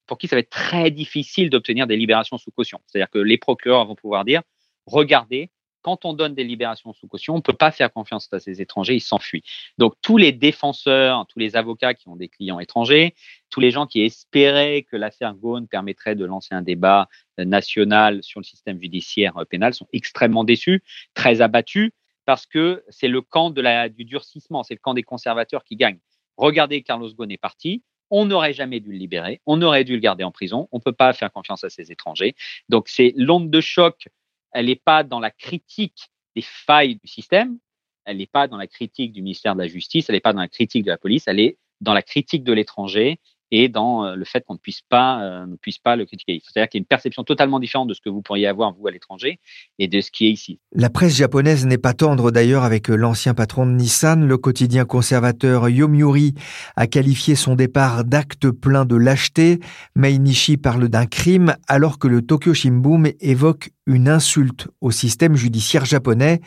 pour 0.08 0.18
qui 0.18 0.28
ça 0.28 0.38
va 0.38 0.40
être 0.40 0.50
très 0.50 0.90
difficile 0.90 1.50
d'obtenir 1.50 1.86
des 1.86 1.98
libérations 1.98 2.38
sous 2.38 2.50
caution. 2.50 2.80
C'est-à-dire 2.88 3.10
que 3.10 3.20
les 3.20 3.38
procureurs 3.38 3.86
vont 3.86 3.96
pouvoir 3.96 4.24
dire, 4.24 4.42
regardez, 4.86 5.52
quand 5.88 6.04
on 6.04 6.12
donne 6.12 6.36
des 6.36 6.44
libérations 6.44 6.92
sous 6.92 7.08
caution, 7.08 7.36
on 7.36 7.38
ne 7.38 7.42
peut 7.42 7.54
pas 7.54 7.72
faire 7.72 7.94
confiance 7.94 8.28
à 8.34 8.42
ces 8.42 8.62
étrangers, 8.62 8.96
ils 8.96 9.00
s'enfuient. 9.00 9.44
Donc 9.78 9.94
tous 10.02 10.18
les 10.18 10.34
défenseurs, 10.34 11.26
tous 11.28 11.40
les 11.40 11.56
avocats 11.56 11.94
qui 11.94 12.10
ont 12.10 12.18
des 12.18 12.28
clients 12.28 12.60
étrangers, 12.60 13.16
tous 13.50 13.62
les 13.62 13.72
gens 13.72 13.88
qui 13.88 14.02
espéraient 14.02 14.82
que 14.82 14.98
l'affaire 14.98 15.34
Gaune 15.34 15.66
permettrait 15.66 16.16
de 16.16 16.26
lancer 16.26 16.54
un 16.54 16.62
débat 16.62 17.08
national 17.38 18.22
sur 18.22 18.42
le 18.42 18.44
système 18.44 18.82
judiciaire 18.82 19.36
pénal 19.50 19.74
sont 19.74 19.88
extrêmement 19.94 20.44
déçus, 20.44 20.84
très 21.14 21.40
abattus, 21.40 21.92
parce 22.26 22.46
que 22.46 22.84
c'est 22.90 23.08
le 23.08 23.22
camp 23.22 23.52
du 23.52 24.04
durcissement, 24.04 24.64
c'est 24.64 24.74
le 24.74 24.82
camp 24.82 24.94
des 24.94 25.04
conservateurs 25.04 25.64
qui 25.64 25.78
gagne. 25.78 26.00
Regardez, 26.36 26.82
Carlos 26.84 27.14
Ghosn 27.14 27.32
est 27.32 27.38
parti, 27.38 27.82
on 28.10 28.26
n'aurait 28.26 28.54
jamais 28.54 28.82
dû 28.82 28.92
le 28.92 28.98
libérer, 28.98 29.40
on 29.46 29.62
aurait 29.62 29.86
dû 29.86 29.94
le 29.94 30.00
garder 30.00 30.26
en 30.26 30.32
prison, 30.32 30.68
on 30.74 30.80
ne 30.80 30.82
peut 30.82 30.92
pas 30.92 31.14
faire 31.14 31.32
confiance 31.32 31.64
à 31.64 31.70
ces 31.70 31.94
étrangers. 31.94 32.36
Donc 32.68 32.90
c'est 32.90 33.14
l'onde 33.16 33.50
de 33.50 33.62
choc 33.62 34.10
elle 34.58 34.66
n'est 34.66 34.76
pas 34.76 35.04
dans 35.04 35.20
la 35.20 35.30
critique 35.30 36.10
des 36.36 36.42
failles 36.42 36.96
du 36.96 37.08
système, 37.08 37.60
elle 38.06 38.18
n'est 38.18 38.26
pas 38.26 38.48
dans 38.48 38.58
la 38.58 38.66
critique 38.66 39.12
du 39.12 39.22
ministère 39.22 39.54
de 39.54 39.62
la 39.62 39.68
Justice, 39.68 40.10
elle 40.10 40.16
n'est 40.16 40.20
pas 40.20 40.34
dans 40.34 40.40
la 40.40 40.48
critique 40.48 40.84
de 40.84 40.90
la 40.90 40.98
police, 40.98 41.28
elle 41.28 41.40
est 41.40 41.60
dans 41.80 41.94
la 41.94 42.02
critique 42.02 42.44
de 42.44 42.54
l'étranger 42.54 43.20
et 43.52 43.70
dans 43.70 44.06
euh, 44.06 44.16
le 44.16 44.26
fait 44.26 44.44
qu'on 44.46 44.54
ne 44.54 44.60
puisse 44.60 44.82
pas 44.82 45.22
euh, 45.22 45.46
ne 45.46 45.56
puisse 45.56 45.78
pas 45.78 45.96
le 45.96 46.06
critiquer. 46.06 46.42
C'est-à-dire 46.44 46.70
qu'il 46.70 46.80
y 46.80 46.82
a 46.82 46.84
une 46.84 46.86
perception 46.86 47.24
totalement 47.24 47.60
différente 47.60 47.88
de 47.88 47.94
ce 47.94 48.02
que 48.02 48.10
vous 48.10 48.22
pourriez 48.22 48.48
avoir 48.48 48.74
vous 48.74 48.88
à 48.88 48.92
l'étranger 48.92 49.40
et 49.80 49.88
de 49.88 50.02
ce 50.02 50.12
qui 50.12 50.28
est 50.28 50.32
ici. 50.32 50.60
La 50.74 50.90
presse 50.90 51.16
japonaise 51.16 51.66
n'est 51.66 51.78
pas 51.78 51.94
tendre 51.94 52.32
d'ailleurs 52.32 52.64
avec 52.64 52.88
l'ancien 52.90 53.34
patron 53.34 53.66
de 53.66 53.72
Nissan, 53.72 54.26
le 54.26 54.38
quotidien 54.38 54.86
conservateur 54.86 55.70
Yomiuri 55.70 56.34
a 56.76 56.88
qualifié 56.88 57.36
son 57.36 57.56
départ 57.56 58.04
d'acte 58.04 58.50
plein 58.50 58.86
de 58.86 58.96
lâcheté. 58.96 59.60
Meinishi 59.96 60.58
parle 60.58 60.90
d'un 60.90 61.06
crime 61.06 61.56
alors 61.68 62.00
que 62.00 62.08
le 62.08 62.22
Tokyo 62.22 62.54
Shimbun 62.54 63.04
évoque 63.20 63.70
une 63.86 64.10
insulte 64.10 64.68
au 64.82 64.92
système 64.92 65.36
judiciaire 65.36 65.86
japonais. 65.86 66.42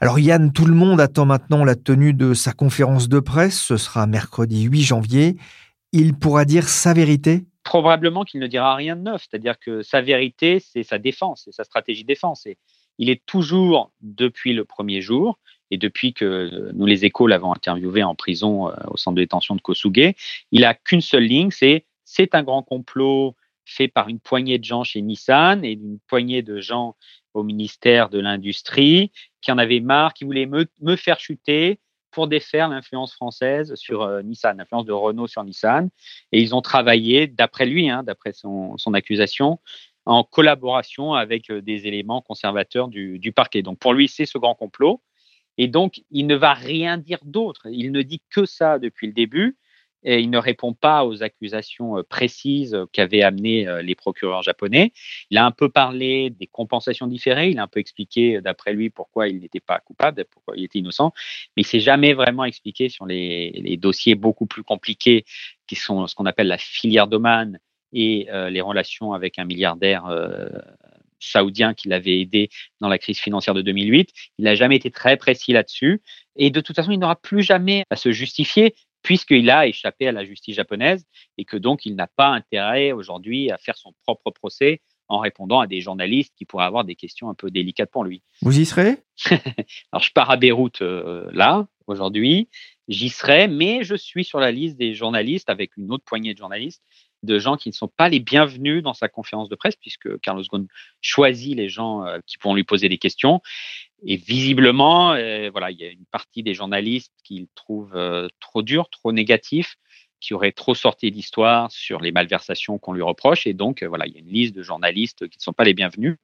Alors 0.00 0.18
Yann, 0.18 0.52
tout 0.52 0.64
le 0.64 0.74
monde 0.74 1.00
attend 1.00 1.26
maintenant 1.26 1.64
la 1.64 1.74
tenue 1.74 2.14
de 2.14 2.34
sa 2.34 2.52
conférence 2.52 3.08
de 3.08 3.20
presse, 3.20 3.58
ce 3.58 3.76
sera 3.76 4.06
mercredi 4.06 4.62
8 4.62 4.82
janvier 4.82 5.36
il 5.92 6.14
pourra 6.14 6.44
dire 6.44 6.68
sa 6.68 6.94
vérité? 6.94 7.44
Probablement 7.64 8.24
qu'il 8.24 8.40
ne 8.40 8.46
dira 8.46 8.74
rien 8.74 8.96
de 8.96 9.02
neuf. 9.02 9.26
C'est-à-dire 9.28 9.58
que 9.58 9.82
sa 9.82 10.00
vérité, 10.00 10.60
c'est 10.60 10.82
sa 10.82 10.98
défense, 10.98 11.42
c'est 11.44 11.52
sa 11.52 11.64
stratégie 11.64 12.02
de 12.02 12.08
défense. 12.08 12.46
Et 12.46 12.58
il 12.98 13.10
est 13.10 13.24
toujours, 13.26 13.92
depuis 14.00 14.52
le 14.52 14.64
premier 14.64 15.00
jour, 15.00 15.38
et 15.70 15.76
depuis 15.76 16.14
que 16.14 16.70
nous, 16.72 16.86
les 16.86 17.04
échos, 17.04 17.26
l'avons 17.26 17.52
interviewé 17.52 18.02
en 18.02 18.14
prison 18.14 18.68
euh, 18.68 18.74
au 18.88 18.96
centre 18.96 19.16
de 19.16 19.22
détention 19.22 19.54
de 19.54 19.60
Kosuge, 19.60 20.14
il 20.50 20.64
a 20.64 20.74
qu'une 20.74 21.02
seule 21.02 21.24
ligne, 21.24 21.50
c'est 21.50 21.84
c'est 22.04 22.34
un 22.34 22.42
grand 22.42 22.62
complot 22.62 23.36
fait 23.66 23.88
par 23.88 24.08
une 24.08 24.18
poignée 24.18 24.58
de 24.58 24.64
gens 24.64 24.82
chez 24.82 25.02
Nissan 25.02 25.62
et 25.62 25.72
une 25.72 25.98
poignée 26.06 26.40
de 26.40 26.58
gens 26.58 26.96
au 27.34 27.42
ministère 27.42 28.08
de 28.08 28.18
l'Industrie 28.18 29.12
qui 29.42 29.52
en 29.52 29.58
avaient 29.58 29.80
marre, 29.80 30.14
qui 30.14 30.24
voulaient 30.24 30.46
me, 30.46 30.66
me 30.80 30.96
faire 30.96 31.20
chuter, 31.20 31.78
pour 32.10 32.28
défaire 32.28 32.68
l'influence 32.68 33.14
française 33.14 33.74
sur 33.74 34.02
euh, 34.02 34.22
Nissan, 34.22 34.56
l'influence 34.56 34.84
de 34.84 34.92
Renault 34.92 35.26
sur 35.26 35.44
Nissan. 35.44 35.88
Et 36.32 36.40
ils 36.40 36.54
ont 36.54 36.62
travaillé, 36.62 37.26
d'après 37.26 37.66
lui, 37.66 37.90
hein, 37.90 38.02
d'après 38.02 38.32
son, 38.32 38.76
accusation, 38.94 39.58
en 40.04 40.24
collaboration 40.24 41.14
avec 41.14 41.50
euh, 41.50 41.60
des 41.60 41.86
éléments 41.86 42.20
conservateurs 42.20 42.88
du, 42.88 43.18
du 43.18 43.32
parquet. 43.32 43.62
Donc 43.62 43.78
pour 43.78 43.92
lui, 43.92 44.08
c'est 44.08 44.26
ce 44.26 44.38
grand 44.38 44.54
complot. 44.54 45.02
Et 45.58 45.66
donc, 45.66 46.02
il 46.10 46.26
ne 46.26 46.36
va 46.36 46.54
rien 46.54 46.98
dire 46.98 47.18
d'autre. 47.24 47.66
Il 47.70 47.90
ne 47.90 48.02
dit 48.02 48.22
que 48.30 48.46
ça 48.46 48.78
depuis 48.78 49.08
le 49.08 49.12
début 49.12 49.56
et 50.04 50.20
il 50.20 50.30
ne 50.30 50.38
répond 50.38 50.74
pas 50.74 51.04
aux 51.04 51.22
accusations 51.22 51.98
euh, 51.98 52.02
précises 52.02 52.76
qu'avaient 52.92 53.22
amenées 53.22 53.66
euh, 53.66 53.82
les 53.82 53.94
procureurs 53.94 54.42
japonais. 54.42 54.92
Il 55.30 55.38
a 55.38 55.44
un 55.44 55.50
peu 55.50 55.68
parlé 55.68 56.30
des 56.30 56.46
compensations 56.46 57.06
différées, 57.06 57.50
il 57.50 57.58
a 57.58 57.64
un 57.64 57.68
peu 57.68 57.80
expliqué, 57.80 58.36
euh, 58.36 58.40
d'après 58.40 58.72
lui, 58.72 58.90
pourquoi 58.90 59.28
il 59.28 59.40
n'était 59.40 59.60
pas 59.60 59.80
coupable, 59.80 60.24
pourquoi 60.30 60.56
il 60.56 60.64
était 60.64 60.78
innocent, 60.78 61.12
mais 61.56 61.62
il 61.62 61.66
s'est 61.66 61.80
jamais 61.80 62.14
vraiment 62.14 62.44
expliqué 62.44 62.88
sur 62.88 63.06
les, 63.06 63.50
les, 63.50 63.76
dossiers 63.76 64.14
beaucoup 64.14 64.46
plus 64.46 64.62
compliqués 64.62 65.24
qui 65.66 65.76
sont 65.76 66.06
ce 66.06 66.14
qu'on 66.14 66.26
appelle 66.26 66.48
la 66.48 66.58
filière 66.58 67.06
d'Oman 67.06 67.58
et 67.92 68.28
les 68.50 68.60
relations 68.60 69.14
avec 69.14 69.38
un 69.38 69.44
milliardaire 69.44 70.04
saoudien 71.20 71.74
qui 71.74 71.88
l'avait 71.88 72.20
aidé 72.20 72.50
dans 72.80 72.88
la 72.88 72.98
crise 72.98 73.18
financière 73.18 73.54
de 73.54 73.62
2008. 73.62 74.10
Il 74.38 74.44
n'a 74.44 74.54
jamais 74.54 74.76
été 74.76 74.90
très 74.90 75.16
précis 75.16 75.52
là-dessus. 75.52 76.02
Et 76.36 76.50
de 76.50 76.60
toute 76.60 76.76
façon, 76.76 76.92
il 76.92 76.98
n'aura 76.98 77.16
plus 77.16 77.42
jamais 77.42 77.84
à 77.90 77.96
se 77.96 78.12
justifier 78.12 78.74
puisqu'il 79.02 79.50
a 79.50 79.66
échappé 79.66 80.08
à 80.08 80.12
la 80.12 80.24
justice 80.24 80.56
japonaise 80.56 81.06
et 81.36 81.44
que 81.44 81.56
donc 81.56 81.86
il 81.86 81.94
n'a 81.94 82.06
pas 82.06 82.28
intérêt 82.28 82.92
aujourd'hui 82.92 83.50
à 83.50 83.58
faire 83.58 83.76
son 83.76 83.92
propre 84.04 84.30
procès 84.30 84.80
en 85.08 85.18
répondant 85.18 85.60
à 85.60 85.66
des 85.66 85.80
journalistes 85.80 86.34
qui 86.36 86.44
pourraient 86.44 86.66
avoir 86.66 86.84
des 86.84 86.94
questions 86.94 87.30
un 87.30 87.34
peu 87.34 87.50
délicates 87.50 87.90
pour 87.90 88.04
lui. 88.04 88.22
Vous 88.42 88.58
y 88.58 88.66
serez? 88.66 88.98
Alors 89.92 90.02
je 90.02 90.12
pars 90.12 90.30
à 90.30 90.36
Beyrouth 90.36 90.82
euh, 90.82 91.28
là 91.32 91.66
aujourd'hui, 91.86 92.48
j'y 92.88 93.08
serai, 93.08 93.48
mais 93.48 93.82
je 93.82 93.94
suis 93.94 94.24
sur 94.24 94.40
la 94.40 94.52
liste 94.52 94.76
des 94.76 94.94
journalistes 94.94 95.48
avec 95.48 95.76
une 95.76 95.90
autre 95.90 96.04
poignée 96.04 96.34
de 96.34 96.38
journalistes, 96.38 96.82
de 97.22 97.38
gens 97.38 97.56
qui 97.56 97.70
ne 97.70 97.74
sont 97.74 97.88
pas 97.88 98.08
les 98.08 98.20
bienvenus 98.20 98.82
dans 98.82 98.94
sa 98.94 99.08
conférence 99.08 99.48
de 99.48 99.56
presse 99.56 99.76
puisque 99.76 100.20
Carlos 100.20 100.44
Ghosn 100.48 100.66
choisit 101.00 101.56
les 101.56 101.68
gens 101.68 102.04
euh, 102.04 102.18
qui 102.26 102.38
pourront 102.38 102.54
lui 102.54 102.64
poser 102.64 102.88
des 102.88 102.98
questions 102.98 103.40
et 104.04 104.16
visiblement, 104.16 105.12
euh, 105.12 105.50
voilà, 105.50 105.70
il 105.70 105.78
y 105.78 105.84
a 105.84 105.90
une 105.90 106.06
partie 106.10 106.42
des 106.42 106.54
journalistes 106.54 107.12
qui 107.24 107.40
le 107.40 107.46
trouvent 107.54 107.96
euh, 107.96 108.28
trop 108.40 108.62
dur, 108.62 108.88
trop 108.90 109.12
négatif, 109.12 109.76
qui 110.20 110.34
auraient 110.34 110.52
trop 110.52 110.74
sorti 110.74 111.10
d'histoire 111.10 111.70
sur 111.70 112.00
les 112.00 112.12
malversations 112.12 112.78
qu'on 112.78 112.92
lui 112.92 113.02
reproche. 113.02 113.46
Et 113.46 113.54
donc, 113.54 113.82
euh, 113.82 113.88
voilà, 113.88 114.06
il 114.06 114.14
y 114.14 114.16
a 114.16 114.20
une 114.20 114.32
liste 114.32 114.54
de 114.54 114.62
journalistes 114.62 115.28
qui 115.28 115.38
ne 115.38 115.42
sont 115.42 115.52
pas 115.52 115.64
les 115.64 115.74
bienvenus, 115.74 116.16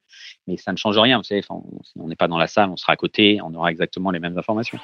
mais 0.47 0.57
ça 0.57 0.71
ne 0.71 0.77
change 0.77 0.97
rien. 0.97 1.17
Vous 1.17 1.23
savez, 1.23 1.41
on 1.49 2.07
n'est 2.07 2.15
pas 2.15 2.27
dans 2.27 2.37
la 2.37 2.47
salle, 2.47 2.69
on 2.69 2.77
sera 2.77 2.93
à 2.93 2.97
côté, 2.97 3.39
on 3.43 3.53
aura 3.53 3.71
exactement 3.71 4.11
les 4.11 4.19
mêmes 4.19 4.37
informations. 4.37 4.79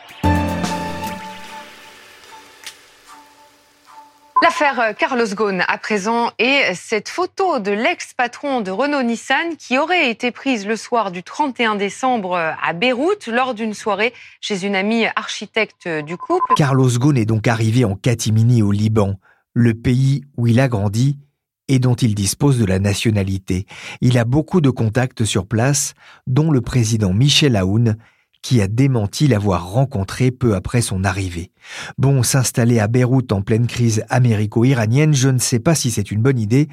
L'affaire 4.44 4.80
euh, 4.80 4.94
Carlos 4.94 5.28
Ghosn 5.36 5.64
à 5.68 5.78
présent 5.78 6.32
et 6.40 6.74
cette 6.74 7.10
photo 7.10 7.60
de 7.60 7.70
l'ex-patron 7.70 8.62
de 8.62 8.72
Renault-Nissan 8.72 9.56
qui 9.56 9.78
aurait 9.78 10.10
été 10.10 10.32
prise 10.32 10.66
le 10.66 10.76
soir 10.76 11.12
du 11.12 11.22
31 11.22 11.76
décembre 11.76 12.34
euh, 12.34 12.52
à 12.64 12.74
Beyrouth 12.74 13.28
lors 13.28 13.54
d'une 13.54 13.76
soirée 13.76 14.14
chez 14.40 14.66
une 14.66 14.76
amie 14.76 15.06
architecte 15.16 15.88
du 15.88 16.18
couple. 16.18 16.56
Carlos 16.56 16.90
Ghosn 16.90 17.18
est 17.18 17.26
donc 17.26 17.48
arrivé 17.48 17.86
en 17.86 17.96
catimini 17.96 18.64
au 18.64 18.72
Liban, 18.72 19.20
le 19.54 19.76
pays 19.76 20.24
où 20.38 20.48
il 20.48 20.60
a 20.60 20.68
grandi 20.68 21.20
et 21.68 21.78
dont 21.78 21.96
il 21.96 22.16
dispose 22.16 22.58
de 22.58 22.66
la 22.66 22.80
nationalité. 22.80 23.68
Il 24.02 24.18
a 24.18 24.26
beaucoup 24.26 24.60
de 24.60 24.72
contacts 24.72 25.24
sur 25.24 25.46
place, 25.46 25.94
dont 26.26 26.50
le 26.50 26.62
président 26.62 27.14
Michel 27.14 27.56
Aoun, 27.56 27.96
qui 28.42 28.62
a 28.62 28.68
démenti 28.68 29.28
l'avoir 29.28 29.70
rencontré 29.70 30.32
peu 30.32 30.56
après 30.56 30.82
son 30.82 31.04
arrivée. 31.04 31.52
Bon, 31.98 32.24
s'installer 32.24 32.80
à 32.80 32.88
Beyrouth 32.88 33.32
en 33.32 33.42
pleine 33.42 33.68
crise 33.68 34.04
américo-iranienne, 34.10 35.14
je 35.14 35.30
ne 35.30 35.38
sais 35.38 35.60
pas 35.60 35.76
si 35.76 35.92
c'est 35.92 36.12
une 36.12 36.22
bonne 36.22 36.40
idée, 36.40 36.68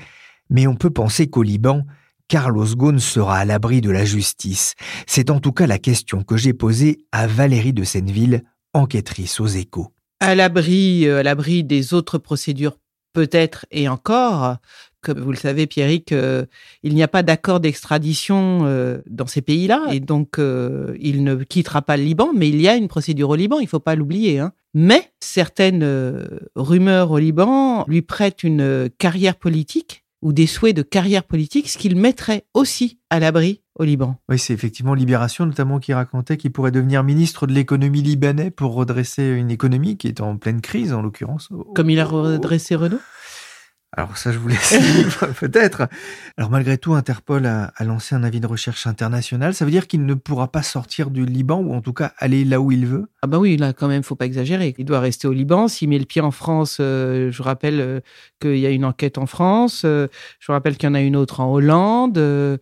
mais 0.50 0.66
on 0.66 0.74
peut 0.74 0.90
penser 0.90 1.28
qu'au 1.28 1.42
Liban, 1.42 1.84
Carlos 2.28 2.66
Ghosn 2.76 2.98
sera 2.98 3.38
à 3.38 3.44
l'abri 3.44 3.80
de 3.80 3.90
la 3.90 4.04
justice. 4.04 4.74
C'est 5.06 5.30
en 5.30 5.40
tout 5.40 5.52
cas 5.52 5.66
la 5.66 5.78
question 5.78 6.22
que 6.22 6.36
j'ai 6.36 6.52
posée 6.52 6.98
à 7.12 7.26
Valérie 7.26 7.72
de 7.72 7.84
Senneville, 7.84 8.42
enquêtrice 8.74 9.40
aux 9.40 9.46
échos. 9.46 9.92
À 10.20 10.34
l'abri, 10.34 11.06
euh, 11.06 11.20
à 11.20 11.22
l'abri 11.22 11.64
des 11.64 11.94
autres 11.94 12.18
procédures 12.18 12.76
peut-être 13.12 13.66
et 13.70 13.88
encore, 13.88 14.56
comme 15.00 15.20
vous 15.20 15.30
le 15.30 15.36
savez, 15.36 15.66
Pierrick, 15.66 16.12
euh, 16.12 16.44
il 16.82 16.94
n'y 16.94 17.02
a 17.02 17.08
pas 17.08 17.22
d'accord 17.22 17.60
d'extradition 17.60 18.60
euh, 18.64 18.98
dans 19.08 19.26
ces 19.26 19.42
pays-là, 19.42 19.86
et 19.92 20.00
donc 20.00 20.38
euh, 20.38 20.96
il 21.00 21.24
ne 21.24 21.36
quittera 21.36 21.82
pas 21.82 21.96
le 21.96 22.02
Liban, 22.02 22.30
mais 22.34 22.48
il 22.48 22.60
y 22.60 22.68
a 22.68 22.76
une 22.76 22.88
procédure 22.88 23.30
au 23.30 23.36
Liban, 23.36 23.58
il 23.58 23.64
ne 23.64 23.68
faut 23.68 23.80
pas 23.80 23.94
l'oublier. 23.94 24.38
Hein. 24.38 24.52
Mais 24.74 25.10
certaines 25.20 26.28
rumeurs 26.54 27.10
au 27.10 27.18
Liban 27.18 27.84
lui 27.88 28.02
prêtent 28.02 28.44
une 28.44 28.90
carrière 28.98 29.36
politique 29.36 30.04
ou 30.22 30.32
des 30.32 30.46
souhaits 30.46 30.76
de 30.76 30.82
carrière 30.82 31.24
politique, 31.24 31.68
ce 31.68 31.78
qu'il 31.78 31.96
mettrait 31.96 32.44
aussi 32.54 32.98
à 33.10 33.20
l'abri 33.20 33.62
au 33.76 33.84
Liban. 33.84 34.16
Oui, 34.28 34.38
c'est 34.38 34.52
effectivement 34.52 34.94
Libération 34.94 35.46
notamment 35.46 35.78
qui 35.78 35.92
racontait 35.92 36.36
qu'il 36.36 36.52
pourrait 36.52 36.72
devenir 36.72 37.04
ministre 37.04 37.46
de 37.46 37.52
l'économie 37.52 38.02
libanais 38.02 38.50
pour 38.50 38.74
redresser 38.74 39.28
une 39.28 39.50
économie 39.50 39.96
qui 39.96 40.08
est 40.08 40.20
en 40.20 40.36
pleine 40.36 40.60
crise 40.60 40.92
en 40.92 41.02
l'occurrence. 41.02 41.48
Comme 41.74 41.90
il 41.90 42.00
a 42.00 42.04
redressé 42.04 42.74
Renault? 42.74 43.00
Alors 43.96 44.18
ça, 44.18 44.32
je 44.32 44.38
vous 44.38 44.48
laisse 44.48 44.78
libre, 44.96 45.28
peut-être. 45.38 45.88
Alors 46.36 46.50
malgré 46.50 46.76
tout, 46.76 46.94
Interpol 46.94 47.46
a, 47.46 47.72
lancé 47.80 48.14
un 48.14 48.22
avis 48.22 48.40
de 48.40 48.46
recherche 48.46 48.86
international. 48.86 49.54
Ça 49.54 49.64
veut 49.64 49.70
dire 49.70 49.86
qu'il 49.86 50.04
ne 50.04 50.14
pourra 50.14 50.52
pas 50.52 50.62
sortir 50.62 51.10
du 51.10 51.24
Liban, 51.24 51.60
ou 51.60 51.72
en 51.72 51.80
tout 51.80 51.94
cas 51.94 52.12
aller 52.18 52.44
là 52.44 52.60
où 52.60 52.70
il 52.70 52.86
veut 52.86 53.08
Ah 53.22 53.26
bah 53.26 53.38
oui, 53.38 53.56
là 53.56 53.72
quand 53.72 53.88
même, 53.88 54.02
faut 54.02 54.14
pas 54.14 54.26
exagérer. 54.26 54.74
Il 54.78 54.84
doit 54.84 55.00
rester 55.00 55.26
au 55.26 55.32
Liban. 55.32 55.66
S'il 55.66 55.88
met 55.88 55.98
le 55.98 56.04
pied 56.04 56.20
en 56.20 56.30
France, 56.30 56.78
euh, 56.80 57.32
je 57.32 57.42
rappelle 57.42 57.80
euh, 57.80 58.00
qu'il 58.40 58.58
y 58.58 58.66
a 58.66 58.70
une 58.70 58.84
enquête 58.84 59.18
en 59.18 59.26
France. 59.26 59.82
Euh, 59.84 60.06
je 60.38 60.52
rappelle 60.52 60.76
qu'il 60.76 60.88
y 60.88 60.92
en 60.92 60.94
a 60.94 61.00
une 61.00 61.16
autre 61.16 61.40
en 61.40 61.52
Hollande. 61.52 62.18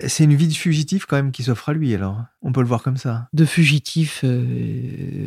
C'est 0.07 0.25
une 0.25 0.35
vie 0.35 0.49
de 0.49 0.55
fugitif 0.55 1.05
quand 1.05 1.16
même 1.16 1.31
qui 1.31 1.42
s'offre 1.42 1.69
à 1.69 1.73
lui, 1.75 1.95
alors. 1.95 2.23
On 2.40 2.53
peut 2.53 2.61
le 2.62 2.66
voir 2.66 2.83
comme 2.83 2.97
ça. 2.97 3.29
De 3.33 3.45
fugitif, 3.45 4.25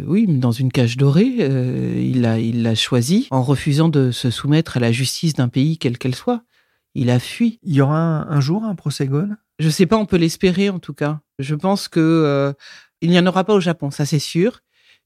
oui, 0.07 0.25
dans 0.27 0.51
une 0.51 0.71
cage 0.71 0.97
dorée. 0.97 1.25
il 1.25 2.21
l'a 2.21 2.39
il 2.39 2.63
l'a 2.63 2.75
choisi 2.75 3.27
en 3.29 3.43
refusant 3.43 3.89
de 3.89 4.11
se 4.11 4.29
soumettre 4.31 4.77
à 4.77 4.79
la 4.79 4.91
justice 4.91 5.33
d'un 5.33 5.49
pays 5.49 5.77
quelle 5.77 5.97
qu'elle 5.97 6.15
soit. 6.15 6.43
Il 6.95 7.09
a 7.09 7.19
fui. 7.19 7.59
Il 7.63 7.73
y 7.73 7.81
aura 7.81 7.97
un, 7.97 8.41
jour 8.41 8.63
un 8.63 8.75
procès 8.75 9.07
Gone 9.07 9.37
Je 9.59 9.69
sais 9.69 9.85
pas, 9.85 9.97
on 9.97 10.05
peut 10.05 10.17
l'espérer 10.17 10.69
en 10.69 10.79
tout 10.79 10.93
cas. 10.93 11.21
Je 11.37 11.55
pense 11.55 11.87
que 11.87 11.99
euh, 11.99 12.53
il 13.01 13.09
n'y 13.09 13.19
en 13.19 13.25
aura 13.25 13.43
pas 13.43 13.53
au 13.53 13.59
Japon, 13.59 13.91
ça 13.91 14.05
c'est 14.05 14.19
sûr, 14.19 14.59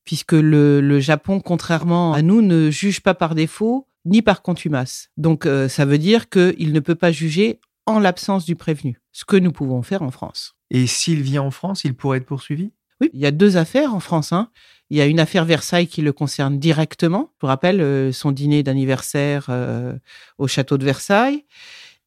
puisque 0.03 0.33
le, 0.33 0.99
Japon, 0.99 1.39
contrairement 1.39 2.13
à 2.13 2.21
nous, 2.21 2.41
ne 2.41 2.69
juge 2.69 3.01
pas 3.01 3.13
par 3.13 3.35
défaut 3.35 3.87
ni 4.05 4.21
par 4.21 4.41
contumace. 4.41 5.09
Donc 5.15 5.45
euh, 5.45 5.69
ça 5.69 5.85
veut 5.85 5.97
dire 5.97 6.29
qu'il 6.29 6.73
ne 6.73 6.79
peut 6.79 6.95
pas 6.95 7.11
juger 7.11 7.59
en 7.85 7.99
l'absence 7.99 8.45
du 8.45 8.55
prévenu, 8.55 8.99
ce 9.11 9.25
que 9.25 9.37
nous 9.37 9.51
pouvons 9.51 9.81
faire 9.81 10.01
en 10.01 10.11
France. 10.11 10.55
Et 10.71 10.87
s'il 10.87 11.21
vient 11.21 11.43
en 11.43 11.51
France, 11.51 11.83
il 11.83 11.95
pourrait 11.95 12.17
être 12.17 12.25
poursuivi? 12.25 12.71
Oui, 13.01 13.09
il 13.13 13.19
y 13.19 13.25
a 13.25 13.31
deux 13.31 13.57
affaires 13.57 13.93
en 13.93 13.99
France. 13.99 14.33
Hein. 14.33 14.49
Il 14.89 14.97
y 14.97 15.01
a 15.01 15.05
une 15.05 15.19
affaire 15.19 15.45
Versailles 15.45 15.87
qui 15.87 16.01
le 16.01 16.13
concerne 16.13 16.59
directement. 16.59 17.31
Je 17.37 17.45
vous 17.45 17.47
rappelle 17.47 17.81
euh, 17.81 18.11
son 18.11 18.31
dîner 18.31 18.63
d'anniversaire 18.63 19.47
euh, 19.49 19.93
au 20.37 20.47
château 20.47 20.77
de 20.77 20.85
Versailles. 20.85 21.45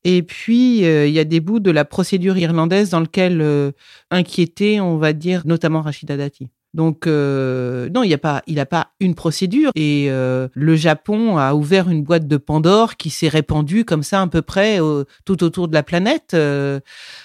Et 0.04 0.22
puis, 0.22 0.84
euh, 0.84 1.06
il 1.06 1.12
y 1.12 1.18
a 1.18 1.24
des 1.24 1.40
bouts 1.40 1.58
de 1.58 1.70
la 1.70 1.84
procédure 1.84 2.38
irlandaise 2.38 2.90
dans 2.90 3.00
lequel 3.00 3.72
inquiétait, 4.10 4.78
on 4.80 4.98
va 4.98 5.12
dire, 5.12 5.42
notamment 5.46 5.82
Rachida 5.82 6.16
Dati. 6.16 6.48
Donc 6.76 7.06
euh, 7.06 7.88
non, 7.88 8.02
il 8.02 8.08
n'y 8.08 8.14
a 8.14 8.18
pas, 8.18 8.42
il 8.46 8.60
a 8.60 8.66
pas 8.66 8.88
une 9.00 9.14
procédure. 9.14 9.70
Et 9.74 10.08
euh, 10.10 10.48
le 10.52 10.76
Japon 10.76 11.38
a 11.38 11.54
ouvert 11.54 11.88
une 11.88 12.02
boîte 12.02 12.28
de 12.28 12.36
Pandore 12.36 12.96
qui 12.96 13.08
s'est 13.08 13.28
répandue 13.28 13.86
comme 13.86 14.02
ça 14.02 14.20
à 14.20 14.26
peu 14.26 14.42
près 14.42 14.78
tout 15.24 15.42
autour 15.42 15.68
de 15.68 15.74
la 15.74 15.82
planète. 15.82 16.32
Euh, 16.34 16.80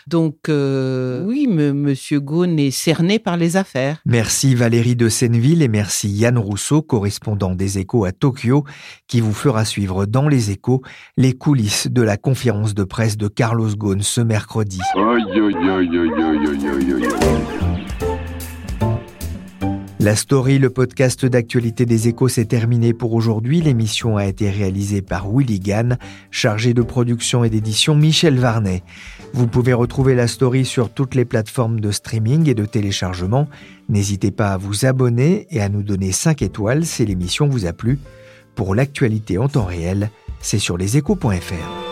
donc 0.07 0.35
oui, 0.47 1.47
Monsieur 1.47 2.21
Ghosn 2.21 2.57
est 2.59 2.71
cerné 2.71 3.19
par 3.19 3.35
les 3.35 3.57
affaires. 3.57 3.97
Merci 4.05 4.55
Valérie 4.55 4.95
de 4.95 5.09
Senneville 5.09 5.61
et 5.61 5.67
merci 5.67 6.07
Yann 6.07 6.37
Rousseau, 6.37 6.81
correspondant 6.81 7.53
des 7.53 7.77
Échos 7.77 8.05
à 8.05 8.13
Tokyo, 8.13 8.63
qui 9.07 9.19
vous 9.19 9.33
fera 9.33 9.65
suivre 9.65 10.05
dans 10.05 10.29
les 10.29 10.51
Échos 10.51 10.81
les 11.17 11.33
coulisses 11.33 11.87
de 11.91 12.01
la 12.01 12.15
conférence 12.15 12.73
de 12.73 12.85
presse 12.85 13.17
de 13.17 13.27
Carlos 13.27 13.75
Ghosn 13.75 14.01
ce 14.01 14.21
mercredi. 14.21 14.79
La 20.01 20.15
story, 20.15 20.57
le 20.57 20.71
podcast 20.71 21.27
d'actualité 21.27 21.85
des 21.85 22.07
échos, 22.07 22.27
s'est 22.27 22.45
terminé 22.45 22.91
pour 22.91 23.13
aujourd'hui. 23.13 23.61
L'émission 23.61 24.17
a 24.17 24.25
été 24.25 24.49
réalisée 24.49 25.03
par 25.03 25.29
Willy 25.31 25.59
Gann, 25.59 25.99
chargé 26.31 26.73
de 26.73 26.81
production 26.81 27.43
et 27.43 27.51
d'édition 27.51 27.93
Michel 27.93 28.39
Varnet. 28.39 28.81
Vous 29.33 29.45
pouvez 29.45 29.73
retrouver 29.73 30.15
la 30.15 30.27
story 30.27 30.65
sur 30.65 30.89
toutes 30.89 31.13
les 31.13 31.23
plateformes 31.23 31.79
de 31.79 31.91
streaming 31.91 32.49
et 32.49 32.55
de 32.55 32.65
téléchargement. 32.65 33.47
N'hésitez 33.89 34.31
pas 34.31 34.53
à 34.53 34.57
vous 34.57 34.87
abonner 34.87 35.45
et 35.51 35.61
à 35.61 35.69
nous 35.69 35.83
donner 35.83 36.11
5 36.11 36.41
étoiles 36.41 36.83
si 36.83 37.05
l'émission 37.05 37.47
vous 37.47 37.67
a 37.67 37.73
plu. 37.73 37.99
Pour 38.55 38.73
l'actualité 38.73 39.37
en 39.37 39.49
temps 39.49 39.65
réel, 39.65 40.09
c'est 40.39 40.57
sur 40.57 40.77
leséchos.fr. 40.77 41.90